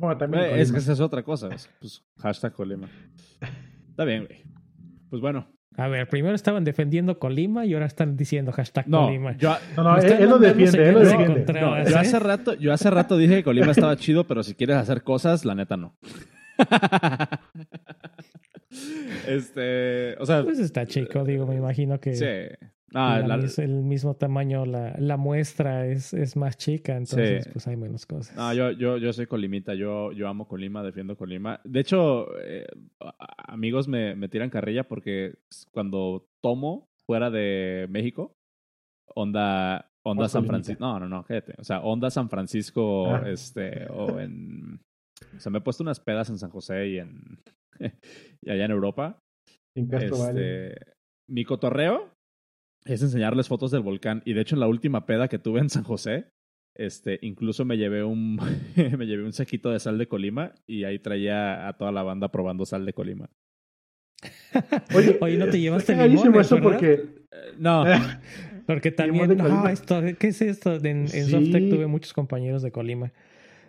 Bueno, 0.00 0.16
también 0.18 0.44
Eh, 0.44 0.60
es 0.60 0.72
que 0.72 0.78
esa 0.78 0.92
es 0.92 1.00
otra 1.00 1.22
cosa. 1.22 1.48
es, 1.54 1.68
Pues, 1.80 2.02
hashtag 2.18 2.52
Colima. 2.52 2.88
Está 3.90 4.04
bien, 4.04 4.26
güey. 4.26 4.42
Pues 5.10 5.22
bueno. 5.22 5.48
a 5.76 5.88
ver, 5.88 6.08
primero 6.08 6.34
estaban 6.34 6.64
defendiendo 6.64 7.18
Colima 7.18 7.66
y 7.66 7.74
ahora 7.74 7.86
están 7.86 8.16
diciendo 8.16 8.52
hashtag 8.52 8.88
No, 8.88 9.06
Colima. 9.06 9.36
yo, 9.36 9.54
No, 9.76 9.82
no, 9.84 9.96
él, 9.98 10.28
lo 10.28 10.38
defiende, 10.38 10.88
él 10.88 10.94
lo 10.94 11.00
defiende. 11.00 11.44
no, 11.52 11.82
yo 11.84 11.96
¿eh? 11.96 11.98
hace 11.98 12.18
rato, 12.18 12.54
yo 12.54 12.72
hace 12.72 12.90
rato 12.90 13.16
dije 13.16 13.36
que 13.36 13.44
Colima 13.44 13.70
estaba 13.72 13.96
chido, 13.96 14.24
pero 14.26 14.42
si 14.42 14.54
quieres 14.54 14.76
hacer 14.76 15.02
cosas, 15.02 15.44
la 15.44 15.54
neta 15.54 15.76
no. 15.76 15.96
este, 19.26 20.16
o 20.18 20.26
sea, 20.26 20.42
Pues 20.44 20.58
está 20.58 20.86
chico, 20.86 21.24
digo, 21.24 21.46
me 21.46 21.56
imagino 21.56 21.98
que 22.00 22.14
sí. 22.14 22.24
Ah, 22.94 23.18
la 23.20 23.26
la- 23.26 23.36
mis- 23.38 23.58
el 23.58 23.82
mismo 23.82 24.14
tamaño, 24.14 24.64
la, 24.66 24.94
la 24.98 25.16
muestra 25.16 25.86
es, 25.86 26.14
es 26.14 26.36
más 26.36 26.56
chica, 26.56 26.92
entonces 26.96 27.44
Sí. 27.44 27.50
pues 27.52 27.66
hay 27.66 27.76
menos 27.76 28.06
cosas. 28.06 28.36
No, 28.36 28.54
yo, 28.54 28.70
yo, 28.70 28.96
yo 28.98 29.12
soy 29.12 29.26
colimita, 29.26 29.74
yo, 29.74 30.12
yo 30.12 30.28
amo 30.28 30.46
Colima, 30.46 30.82
defiendo 30.82 31.16
Colima. 31.16 31.60
De 31.64 31.80
hecho, 31.80 32.28
eh, 32.40 32.66
amigos 33.48 33.88
me, 33.88 34.14
me 34.14 34.28
tiran 34.28 34.48
carrilla 34.50 34.84
porque 34.84 35.34
cuando 35.72 36.24
tomo 36.42 36.86
fuera 37.06 37.30
de 37.30 37.86
México, 37.90 38.32
onda, 39.14 39.90
onda 40.04 40.28
San. 40.28 40.46
Francisco. 40.46 40.84
No, 40.84 41.00
no, 41.00 41.08
no, 41.08 41.22
fíjate. 41.24 41.54
O 41.58 41.64
sea, 41.64 41.80
onda 41.80 42.10
San 42.10 42.28
Francisco, 42.30 43.06
Ah. 43.14 43.24
este, 43.28 43.86
o 43.90 44.20
en. 44.20 44.80
O 45.36 45.40
sea, 45.40 45.50
me 45.50 45.58
he 45.58 45.62
puesto 45.62 45.82
unas 45.82 46.00
pedas 46.00 46.28
en 46.30 46.38
San 46.38 46.50
José 46.50 46.88
y 46.88 46.98
en, 46.98 47.40
y 48.42 48.50
allá 48.50 48.64
en 48.66 48.70
Europa. 48.70 49.18
En 49.76 49.88
Castro. 49.88 50.28
Este, 50.28 50.76
mi 51.28 51.44
cotorreo 51.44 52.10
es 52.84 53.02
enseñarles 53.02 53.48
fotos 53.48 53.70
del 53.70 53.82
volcán. 53.82 54.22
Y 54.24 54.32
de 54.34 54.40
hecho, 54.42 54.56
en 54.56 54.60
la 54.60 54.68
última 54.68 55.06
peda 55.06 55.28
que 55.28 55.38
tuve 55.38 55.60
en 55.60 55.70
San 55.70 55.84
José, 55.84 56.26
este, 56.76 57.18
incluso 57.22 57.64
me 57.64 57.76
llevé 57.76 58.02
un 58.04 58.36
me 58.98 59.06
llevé 59.06 59.24
un 59.24 59.32
saquito 59.32 59.70
de 59.70 59.80
sal 59.80 59.96
de 59.98 60.08
Colima 60.08 60.54
y 60.66 60.84
ahí 60.84 60.98
traía 60.98 61.68
a 61.68 61.76
toda 61.76 61.92
la 61.92 62.02
banda 62.02 62.30
probando 62.30 62.66
sal 62.66 62.84
de 62.84 62.92
Colima. 62.92 63.30
Oye, 64.94 65.18
Oye 65.20 65.36
¿no 65.36 65.48
te 65.48 65.60
llevaste 65.60 65.92
limones, 66.08 66.46
eso 66.46 66.56
¿verdad? 66.56 66.70
porque 66.72 67.04
no, 67.58 67.84
Porque 68.66 68.90
también, 68.90 69.36
no, 69.36 69.44
Colima. 69.44 69.70
esto, 69.72 70.00
¿qué 70.18 70.28
es 70.28 70.40
esto? 70.42 70.74
En, 70.76 70.84
en 71.02 71.08
Sí. 71.08 71.30
Softec 71.30 71.68
tuve 71.68 71.86
muchos 71.86 72.12
compañeros 72.12 72.62
de 72.62 72.72
Colima. 72.72 73.12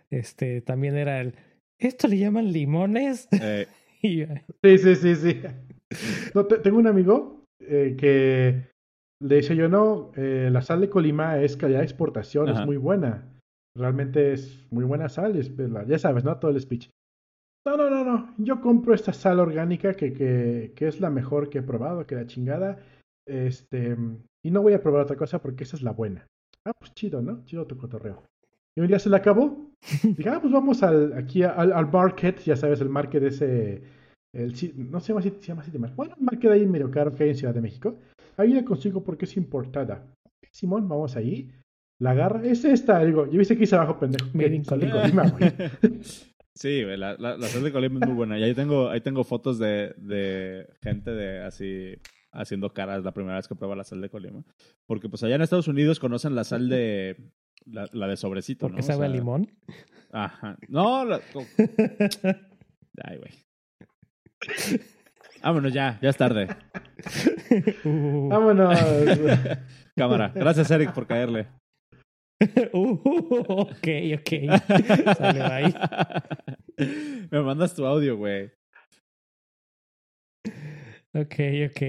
Este, 0.10 0.62
también 0.62 0.95
era 0.95 1.19
el, 1.19 1.34
¿esto 1.80 2.08
le 2.08 2.17
llaman 2.19 2.51
limones? 2.54 3.28
eh, 3.34 3.67
Y, 4.01 4.23
Sí, 4.63 4.78
sí, 4.78 4.95
sí, 4.95 5.15
sí. 5.15 5.41
No, 6.34 6.45
tengo 6.45 6.78
un 6.78 6.88
amigo 6.88 7.43
eh, 7.60 7.95
que 7.97 8.69
le 9.21 9.36
dice 9.38 9.56
yo, 9.56 9.69
no, 9.69 10.12
eh, 10.15 10.49
la 10.51 10.62
sal 10.62 10.82
de 10.82 10.89
Colima 10.89 11.39
es 11.39 11.56
calidad 11.58 11.80
de 11.80 11.86
exportación, 11.86 12.49
Ajá. 12.49 12.62
es 12.62 12.65
muy 12.65 12.78
buena. 12.78 13.23
Realmente 13.78 14.34
es 14.34 14.65
muy 14.71 14.84
buena 14.86 15.10
sal, 15.10 15.36
es, 15.36 15.49
pues, 15.49 15.69
la- 15.69 15.86
ya 15.86 15.99
sabes, 15.99 16.23
¿no? 16.23 16.38
Todo 16.38 16.51
el 16.51 16.60
speech. 16.60 16.89
No, 17.67 17.78
no, 17.78 17.89
no, 17.89 18.04
no. 18.06 18.34
Yo 18.38 18.62
compro 18.62 18.93
esta 18.93 19.12
sal 19.12 19.39
orgánica 19.39 19.93
que, 19.95 20.13
que, 20.13 20.73
que 20.75 20.88
es 20.88 21.01
la 21.01 21.10
mejor 21.10 21.49
que 21.49 21.60
he 21.60 21.63
probado, 21.63 22.06
que 22.06 22.15
la 22.15 22.28
chingada. 22.28 22.78
Este, 23.28 23.97
y 24.43 24.51
no 24.51 24.62
voy 24.62 24.73
a 24.73 24.82
probar 24.82 25.01
otra 25.01 25.15
cosa 25.15 25.41
porque 25.41 25.63
esa 25.63 25.75
es 25.75 25.82
la 25.82 25.91
buena. 25.91 26.28
Ah, 26.65 26.73
pues 26.78 26.93
chido, 26.93 27.21
¿no? 27.21 27.43
Chido 27.45 27.65
tu 27.65 27.75
cotorreo. 27.78 28.21
Y 28.78 28.82
un 28.82 28.88
día 28.88 28.99
se 28.99 29.10
le 29.10 29.15
acabó. 29.15 29.71
Dije, 30.04 30.30
ah, 30.30 30.39
pues 30.39 30.54
vamos 30.54 30.84
al, 30.84 31.13
aquí 31.13 31.41
al, 31.43 31.71
al 31.73 31.91
market, 31.91 32.39
ya 32.41 32.56
sabes, 32.56 32.82
el 32.82 32.89
market 32.89 33.23
ese, 33.23 33.82
el, 34.34 34.54
no 34.91 34.99
llama, 34.99 35.21
City- 35.21 35.38
se 35.41 35.47
llama 35.47 35.63
Market. 35.78 35.95
Bueno, 35.95 36.15
un 36.19 36.25
market 36.25 36.51
ahí 36.51 36.65
medio 36.67 36.91
caro 36.91 37.13
que 37.15 37.23
hay 37.23 37.30
en 37.32 37.36
Ciudad 37.36 37.54
de 37.54 37.62
México. 37.62 37.97
Ahí 38.38 38.54
la 38.54 38.63
consigo 38.65 39.04
porque 39.04 39.26
es 39.26 39.38
importada. 39.38 40.06
Simón, 40.52 40.88
vamos 40.88 41.15
ahí. 41.15 41.52
La 42.00 42.12
agarra, 42.12 42.43
es 42.45 42.65
esta, 42.65 43.04
digo, 43.06 43.26
yo 43.32 43.39
viste 43.39 43.58
que 43.58 43.63
hice 43.63 43.76
abajo, 43.76 43.98
pendejo. 44.00 44.28
Made 44.34 44.56
in 44.56 44.65
Sal 44.65 44.80
de 44.80 44.91
Colima. 44.91 45.30
Güey. 45.30 45.52
Sí, 46.58 46.84
güey, 46.86 46.95
la, 46.95 47.17
la, 47.19 47.36
la 47.36 47.48
sal 47.48 47.63
de 47.63 47.71
Colima 47.74 48.00
es 48.02 48.08
muy 48.08 48.15
buena. 48.15 48.39
Y 48.39 48.43
ahí 48.43 48.54
tengo, 48.54 48.88
ahí 48.89 49.02
tengo 49.02 49.26
fotos 49.26 49.60
de, 49.60 49.93
de 49.98 50.65
gente 50.82 51.12
de 51.12 51.39
así 51.43 51.95
haciendo 52.32 52.71
caras 52.74 53.04
la 53.04 53.12
primera 53.13 53.36
vez 53.36 53.45
que 53.50 53.56
prueba 53.56 53.76
la 53.76 53.84
sal 53.84 54.00
de 54.00 54.08
Colima. 54.10 54.41
Porque 54.88 55.10
pues 55.10 55.21
allá 55.24 55.36
en 55.36 55.41
Estados 55.41 55.67
Unidos 55.67 56.00
conocen 56.00 56.34
la 56.34 56.45
sal 56.45 56.69
de 56.69 57.17
la, 57.65 57.89
la 57.91 58.08
de 58.08 58.15
sobrecito, 58.15 58.67
porque 58.67 58.78
¿no? 58.82 58.84
O 58.86 58.88
sabe 58.88 59.06
a 59.06 59.10
limón. 59.10 59.52
Ajá. 60.13 60.58
No, 60.69 61.04
la- 61.04 61.19
Ay, 63.04 63.17
güey. 63.17 63.32
Vámonos 65.43 65.74
ya, 65.74 66.00
ya 66.02 66.10
es 66.10 66.17
tarde. 66.17 66.48
Uh, 67.84 68.30
Vámonos. 68.30 68.80
Cámara. 69.96 70.32
Gracias, 70.34 70.70
Eric, 70.72 70.94
por 70.94 71.08
caerle. 71.08 71.48
uh, 72.74 73.00
ok, 73.48 73.88
ok. 74.20 74.32
Sale. 75.18 75.74
Me 77.32 77.41
mandas 77.41 77.74
tu 77.74 77.86
audio, 77.86 78.18
güey. 78.18 78.52
Ok, 81.13 81.36
ok. 81.70 81.82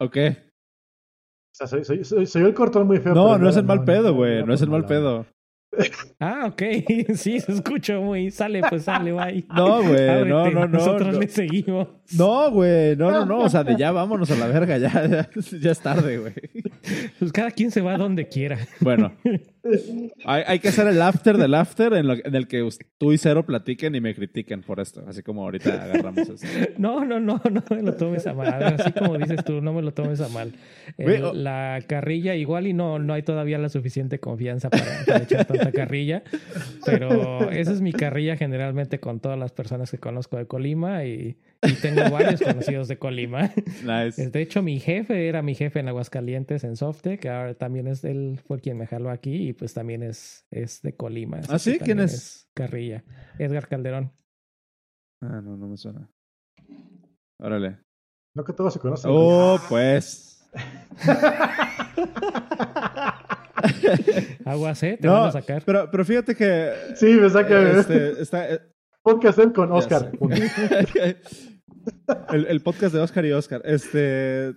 Ok. 0.00 0.16
O 0.16 1.56
sea, 1.56 1.66
soy, 1.66 1.84
soy, 1.84 2.04
soy, 2.04 2.26
soy 2.26 2.42
el 2.42 2.54
cortón 2.54 2.86
muy 2.86 2.98
feo. 2.98 3.14
No, 3.14 3.38
no 3.38 3.48
es 3.48 3.56
el 3.56 3.64
mal 3.64 3.78
no, 3.78 3.84
pedo, 3.84 4.14
güey. 4.14 4.44
No 4.44 4.52
es 4.52 4.62
el 4.62 4.68
mal 4.68 4.86
pedo. 4.86 5.26
Ah, 6.18 6.46
ok. 6.46 6.62
Sí, 7.14 7.40
se 7.40 7.52
escucha 7.52 7.98
muy. 7.98 8.30
Sale, 8.30 8.62
pues 8.68 8.84
sale, 8.84 9.12
bye. 9.12 9.44
No, 9.54 9.82
güey. 9.82 10.06
No, 10.06 10.24
no, 10.24 10.50
no. 10.50 10.68
Nosotros 10.68 11.14
no. 11.14 11.20
le 11.20 11.28
seguimos. 11.28 11.88
No, 12.16 12.50
güey, 12.50 12.96
no, 12.96 13.10
no, 13.10 13.24
no, 13.24 13.38
o 13.40 13.48
sea, 13.48 13.62
de 13.62 13.76
ya 13.76 13.92
vámonos 13.92 14.30
a 14.30 14.36
la 14.36 14.48
verga, 14.48 14.78
ya, 14.78 15.06
ya, 15.06 15.30
ya 15.60 15.70
es 15.70 15.80
tarde, 15.80 16.18
güey. 16.18 16.34
Pues 17.18 17.32
cada 17.32 17.50
quien 17.52 17.70
se 17.70 17.80
va 17.80 17.96
donde 17.96 18.28
quiera. 18.28 18.58
Bueno, 18.80 19.12
hay, 20.24 20.42
hay 20.46 20.58
que 20.58 20.68
hacer 20.68 20.86
el 20.86 21.00
after 21.02 21.36
del 21.36 21.54
after 21.54 21.92
en, 21.94 22.06
lo- 22.06 22.14
en 22.14 22.34
el 22.34 22.46
que 22.48 22.66
tú 22.98 23.12
y 23.12 23.18
Cero 23.18 23.44
platiquen 23.44 23.94
y 23.94 24.00
me 24.00 24.14
critiquen 24.14 24.62
por 24.62 24.80
esto, 24.80 25.04
así 25.06 25.22
como 25.22 25.42
ahorita 25.44 25.82
agarramos 25.84 26.28
eso. 26.28 26.46
No, 26.78 27.04
no, 27.04 27.20
no, 27.20 27.40
no 27.50 27.62
me 27.70 27.82
lo 27.82 27.94
tomes 27.94 28.26
a 28.26 28.32
mal. 28.34 28.62
Así 28.62 28.92
como 28.92 29.18
dices 29.18 29.44
tú, 29.44 29.60
no 29.60 29.72
me 29.72 29.82
lo 29.82 29.92
tomes 29.92 30.20
a 30.20 30.28
mal. 30.28 30.52
El- 30.98 31.04
Güey, 31.04 31.22
o- 31.22 31.32
la 31.34 31.78
carrilla, 31.86 32.34
igual 32.36 32.66
y 32.66 32.72
no, 32.72 32.98
no 32.98 33.12
hay 33.14 33.22
todavía 33.22 33.58
la 33.58 33.68
suficiente 33.68 34.18
confianza 34.18 34.70
para, 34.70 34.84
para 35.06 35.24
echar 35.24 35.44
tanta 35.46 35.72
carrilla. 35.72 36.22
Pero 36.84 37.50
esa 37.50 37.72
es 37.72 37.80
mi 37.80 37.92
carrilla 37.92 38.36
generalmente 38.36 39.00
con 39.00 39.20
todas 39.20 39.38
las 39.38 39.52
personas 39.52 39.90
que 39.90 39.98
conozco 39.98 40.36
de 40.36 40.46
Colima 40.46 41.04
y, 41.04 41.36
y 41.62 41.72
tengo 41.82 42.08
varios 42.10 42.40
conocidos 42.40 42.88
de 42.88 42.96
Colima. 42.98 43.50
Nice. 43.84 44.28
De 44.30 44.40
hecho, 44.40 44.62
mi 44.62 44.80
jefe 44.80 45.28
era 45.28 45.42
mi 45.42 45.54
jefe 45.54 45.80
en 45.80 45.88
Aguascalientes 45.88 46.64
en 46.64 46.76
Softec, 46.76 47.26
ahora 47.26 47.54
también 47.54 47.86
es 47.86 48.04
él 48.04 48.38
fue 48.46 48.60
quien 48.60 48.78
me 48.78 48.86
jaló 48.86 49.10
aquí 49.10 49.49
y 49.50 49.52
pues 49.52 49.74
también 49.74 50.02
es, 50.04 50.46
es 50.50 50.80
de 50.82 50.96
Colima. 50.96 51.38
así 51.38 51.48
¿Ah, 51.52 51.58
sí? 51.58 51.78
¿Quién 51.78 52.00
es? 52.00 52.48
Carrilla. 52.54 53.04
Edgar 53.38 53.68
Calderón. 53.68 54.12
Ah, 55.20 55.40
no, 55.42 55.56
no 55.56 55.68
me 55.68 55.76
suena. 55.76 56.08
Órale. 57.38 57.78
No 58.34 58.44
que 58.44 58.52
todos 58.52 58.72
se 58.72 58.78
conocen. 58.78 59.10
Oh, 59.12 59.58
pues. 59.68 60.48
Aguas, 64.44 64.82
¿eh? 64.82 64.98
Te 65.00 65.08
van 65.08 65.22
No, 65.22 65.24
a 65.24 65.32
sacar. 65.32 65.62
pero, 65.66 65.90
pero 65.90 66.04
fíjate 66.04 66.34
que... 66.34 66.72
Sí, 66.94 67.06
me 67.06 67.28
saca 67.28 67.80
Este, 67.80 68.22
está, 68.22 68.54
eh, 68.54 68.60
podcast 69.02 69.38
él 69.40 69.52
con 69.52 69.70
Oscar. 69.72 70.12
el, 72.32 72.46
el 72.46 72.62
podcast 72.62 72.94
de 72.94 73.00
Oscar 73.00 73.26
y 73.26 73.32
Oscar. 73.32 73.62
Este. 73.64 74.48
He, 74.48 74.54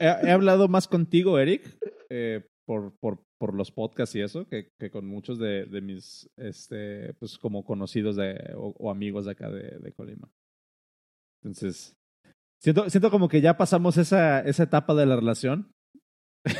he 0.00 0.30
hablado 0.30 0.68
más 0.68 0.86
contigo, 0.86 1.38
Eric, 1.38 1.62
eh, 2.10 2.44
por, 2.66 2.94
por, 3.00 3.24
por 3.42 3.54
los 3.56 3.72
podcasts 3.72 4.14
y 4.14 4.20
eso, 4.20 4.46
que, 4.46 4.68
que 4.78 4.88
con 4.92 5.04
muchos 5.04 5.36
de, 5.36 5.66
de 5.66 5.80
mis, 5.80 6.30
este, 6.36 7.12
pues 7.14 7.38
como 7.38 7.64
conocidos 7.64 8.14
de, 8.14 8.38
o, 8.54 8.72
o 8.78 8.88
amigos 8.88 9.24
de 9.24 9.32
acá 9.32 9.50
de, 9.50 9.80
de 9.80 9.92
Colima. 9.92 10.30
Entonces, 11.42 11.96
siento, 12.62 12.88
siento 12.88 13.10
como 13.10 13.28
que 13.28 13.40
ya 13.40 13.56
pasamos 13.56 13.96
esa, 13.96 14.42
esa 14.42 14.62
etapa 14.62 14.94
de 14.94 15.06
la 15.06 15.16
relación. 15.16 15.72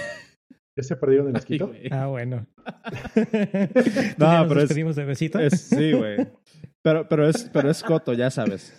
Ya 0.75 0.83
se 0.83 0.97
perdieron 0.97 1.29
el 1.29 1.37
Ay, 1.37 1.41
esquito. 1.41 1.69
güey. 1.69 1.89
Ah, 1.93 2.07
bueno. 2.07 2.47
No, 4.19 4.27
¿Ya 4.27 4.39
nos 4.41 4.49
pero 4.49 4.63
es- 4.63 4.97
de 4.97 5.05
besito? 5.05 5.39
Es- 5.39 5.61
sí, 5.69 5.93
güey. 5.93 6.17
Pero, 6.83 7.07
pero, 7.09 7.29
es, 7.29 7.45
pero 7.53 7.71
es 7.71 7.83
coto, 7.83 8.13
ya 8.15 8.29
sabes. 8.31 8.73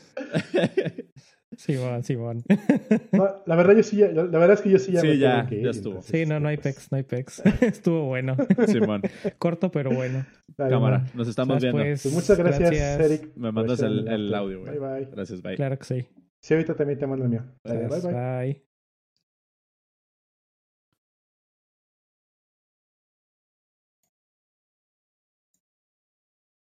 Simón, 1.57 2.03
Simón. 2.03 2.43
No, 3.11 3.29
la 3.45 3.55
verdad 3.55 3.75
yo 3.75 3.83
sí, 3.83 3.97
ya- 3.97 4.11
la 4.11 4.23
verdad 4.23 4.53
es 4.53 4.61
que 4.61 4.69
yo 4.71 4.79
sí 4.79 4.91
ya 4.91 5.01
Sí, 5.01 5.07
me 5.07 5.17
ya, 5.17 5.45
que 5.47 5.55
ir, 5.55 5.63
ya 5.65 5.69
estuvo. 5.71 5.95
entonces, 5.95 6.11
Sí, 6.21 6.25
no, 6.25 6.39
no 6.39 6.47
hay 6.49 6.57
pues, 6.57 6.75
pex, 6.75 6.91
no 6.91 6.97
hay 6.97 7.03
pex. 7.03 7.41
Estuvo 7.61 8.05
bueno. 8.05 8.35
Simón, 8.67 9.01
Corto, 9.37 9.71
pero 9.71 9.91
bueno. 9.91 10.25
dale, 10.57 10.69
cámara, 10.71 10.99
man. 10.99 11.07
nos 11.13 11.27
estamos 11.27 11.61
viendo. 11.61 11.79
Pues, 11.81 12.05
muchas 12.13 12.37
gracias, 12.37 12.71
Eric. 12.99 13.31
Me 13.35 13.51
mandas 13.51 13.81
el, 13.81 14.07
el 14.07 14.25
after. 14.33 14.35
audio, 14.35 14.59
güey. 14.61 14.77
Bye 14.77 14.79
bye. 14.79 15.07
Gracias, 15.11 15.41
bye. 15.41 15.55
Claro 15.55 15.77
que 15.77 15.85
sí. 15.85 16.07
Sí, 16.39 16.53
ahorita 16.53 16.75
también 16.75 16.99
te 16.99 17.07
mando 17.07 17.25
el 17.25 17.31
mío. 17.31 17.43
Dale, 17.63 17.79
bye 17.81 17.87
Gracias, 17.89 18.13
bye. 18.13 18.13
bye. 18.53 18.72